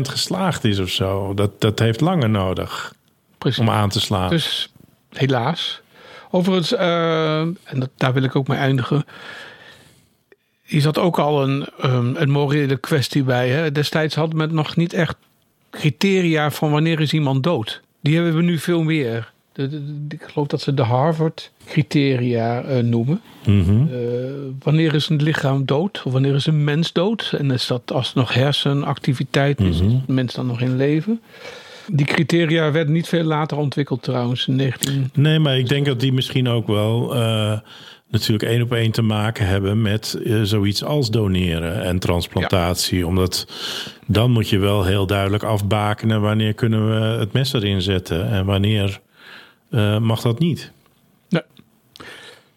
[0.00, 1.34] geslaagd is of zo.
[1.34, 2.94] Dat, dat heeft langer nodig
[3.38, 3.58] Precies.
[3.58, 4.30] om aan te slaan.
[4.30, 4.72] Dus
[5.12, 5.80] helaas.
[6.30, 9.04] Overigens, uh, en dat, daar wil ik ook mee eindigen.
[10.62, 13.48] Hier zat ook al een, um, een morele kwestie bij.
[13.48, 13.72] Hè?
[13.72, 15.16] Destijds had men nog niet echt
[15.70, 17.82] criteria van wanneer is iemand dood.
[18.00, 19.32] Die hebben we nu veel meer.
[19.52, 23.20] De, de, de, ik geloof dat ze de Harvard-criteria uh, noemen.
[23.46, 23.88] Mm -hmm.
[23.92, 23.98] uh,
[24.62, 26.02] wanneer is een lichaam dood?
[26.04, 27.34] Of wanneer is een mens dood?
[27.38, 29.96] En is dat als het nog hersenactiviteit is, mm -hmm.
[29.96, 31.20] is de mens dan nog in leven?
[31.86, 35.10] Die criteria werden niet veel later ontwikkeld trouwens, in 19...
[35.14, 37.58] Nee, maar ik denk dat die misschien ook wel uh,
[38.08, 42.98] natuurlijk één op één te maken hebben met uh, zoiets als doneren en transplantatie.
[42.98, 43.06] Ja.
[43.06, 43.46] Omdat
[44.06, 48.44] dan moet je wel heel duidelijk afbakenen wanneer kunnen we het mes erin zetten en
[48.44, 49.00] wanneer
[49.72, 50.70] uh, mag dat niet.
[51.28, 51.42] Nee.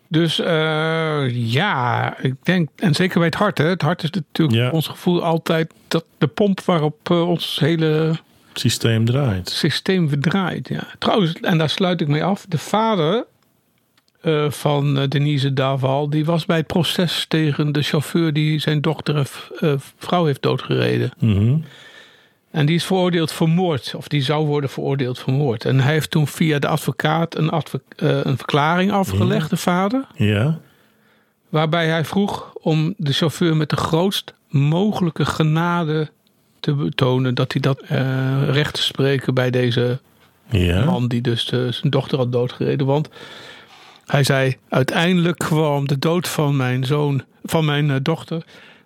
[0.08, 3.58] Dus uh, ja, ik denk, en zeker bij het hart.
[3.58, 3.66] Hè.
[3.66, 4.70] Het hart is natuurlijk Ja.
[4.70, 8.12] ons gevoel altijd dat de pomp waarop uh, ons hele
[8.54, 9.50] systeem draait.
[9.50, 10.68] systeem verdraait.
[10.68, 10.88] Ja.
[11.00, 12.46] Trouwens, en daar sluit ik mee af.
[12.50, 13.26] De vader
[14.24, 19.16] uh, van Denise Daval, die was bij het proces tegen de chauffeur die zijn dochter
[19.60, 21.12] en vrouw heeft doodgereden.
[21.20, 21.64] Mm -hmm.
[22.56, 25.66] En die is veroordeeld voor moord, of die zou worden veroordeeld voor moord.
[25.66, 29.50] En hij heeft toen via de advocaat een, advo uh, een verklaring afgelegd, ja.
[29.50, 30.06] de vader.
[30.16, 30.60] Ja.
[31.50, 36.10] Waarbij hij vroeg om de chauffeur met de grootst mogelijke genade
[36.60, 40.00] te betonen dat hij dat uh, recht te spreken bij deze
[40.50, 40.86] ja.
[40.86, 42.86] man die dus de, zijn dochter had doodgereden.
[42.86, 43.10] Want
[44.06, 48.44] hij zei: uiteindelijk kwam de dood van mijn zoon, van mijn dochter,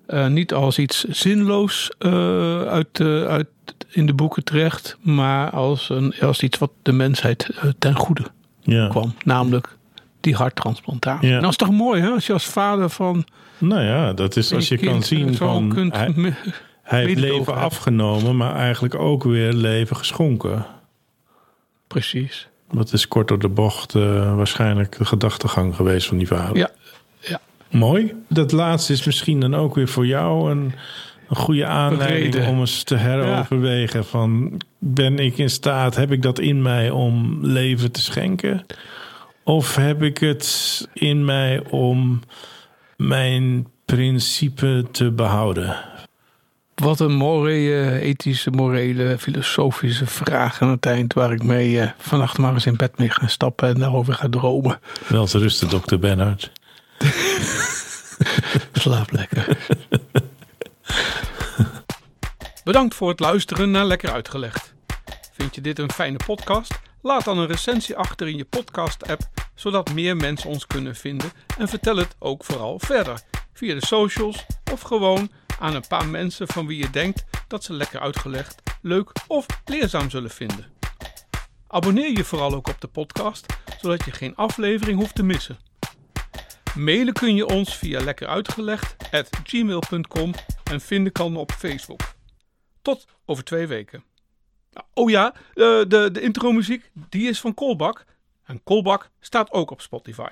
[0.10, 3.48] uh, niet als iets zinloos uh, uit, uit
[3.90, 7.50] in de boeken terecht, maar als, een, als iets wat de mensheid
[7.80, 8.24] ten goede
[8.62, 8.88] ja.
[8.88, 9.14] kwam.
[9.24, 9.78] Namelijk
[10.20, 11.30] die harttransplantatie.
[11.30, 11.36] Ja.
[11.36, 12.10] En dat is toch mooi, hè?
[12.10, 13.26] Als je als vader van.
[13.58, 15.70] Nou ja, dat is als je kan zien van.
[15.70, 16.34] Kunt hij,
[16.82, 20.66] hij heeft leven afgenomen, maar eigenlijk ook weer leven geschonken.
[21.88, 22.48] Precies.
[22.72, 26.58] Dat is kort door de bocht waarschijnlijk de gedachtegang geweest van die vader.
[26.58, 26.70] Ja.
[27.70, 28.14] Mooi.
[28.28, 30.74] Dat laatste is misschien dan ook weer voor jou een,
[31.30, 32.50] een goede aanleiding Reden.
[32.50, 34.00] om eens te heroverwegen.
[34.00, 34.06] Ja.
[34.06, 38.66] Van ben ik in staat, heb ik dat in mij om leven te schenken?
[39.44, 42.20] Of heb ik het in mij om
[42.98, 45.76] mijn principe te behouden?
[46.76, 51.14] Wat een mooie ethische, morele, filosofische vraag aan het eind...
[51.14, 54.30] waar ik mee uh, vannacht maar eens in bed mee ga stappen en daarover ga
[54.30, 54.80] dromen.
[55.08, 56.52] Wel te rusten, dokter Bernhard.
[58.82, 59.58] Slaap lekker.
[62.64, 64.74] Bedankt voor het luisteren naar Lekker Uitgelegd.
[65.32, 66.80] Vind je dit een fijne podcast?
[67.02, 69.22] Laat dan een recensie achter in je podcast-app...
[69.56, 71.32] zodat meer mensen ons kunnen vinden...
[71.58, 73.22] en vertel het ook vooral verder.
[73.54, 77.74] Via de socials of gewoon aan een paar mensen van wie je denkt dat ze
[77.74, 80.66] lekker uitgelegd, leuk of leerzaam zullen vinden.
[81.68, 83.46] Abonneer je vooral ook op de podcast,
[83.82, 85.69] zodat je geen aflevering hoeft te missen.
[86.80, 90.34] Mailen kun je ons via lekkeruitgelegd@gmail.com
[90.72, 92.02] en vinden kan op Facebook.
[92.82, 94.04] Tot over twee weken.
[94.94, 98.06] Oh ja, de, de, de intro muziek die is van Kolbak
[98.44, 100.30] en Kolbak staat ook op Spotify.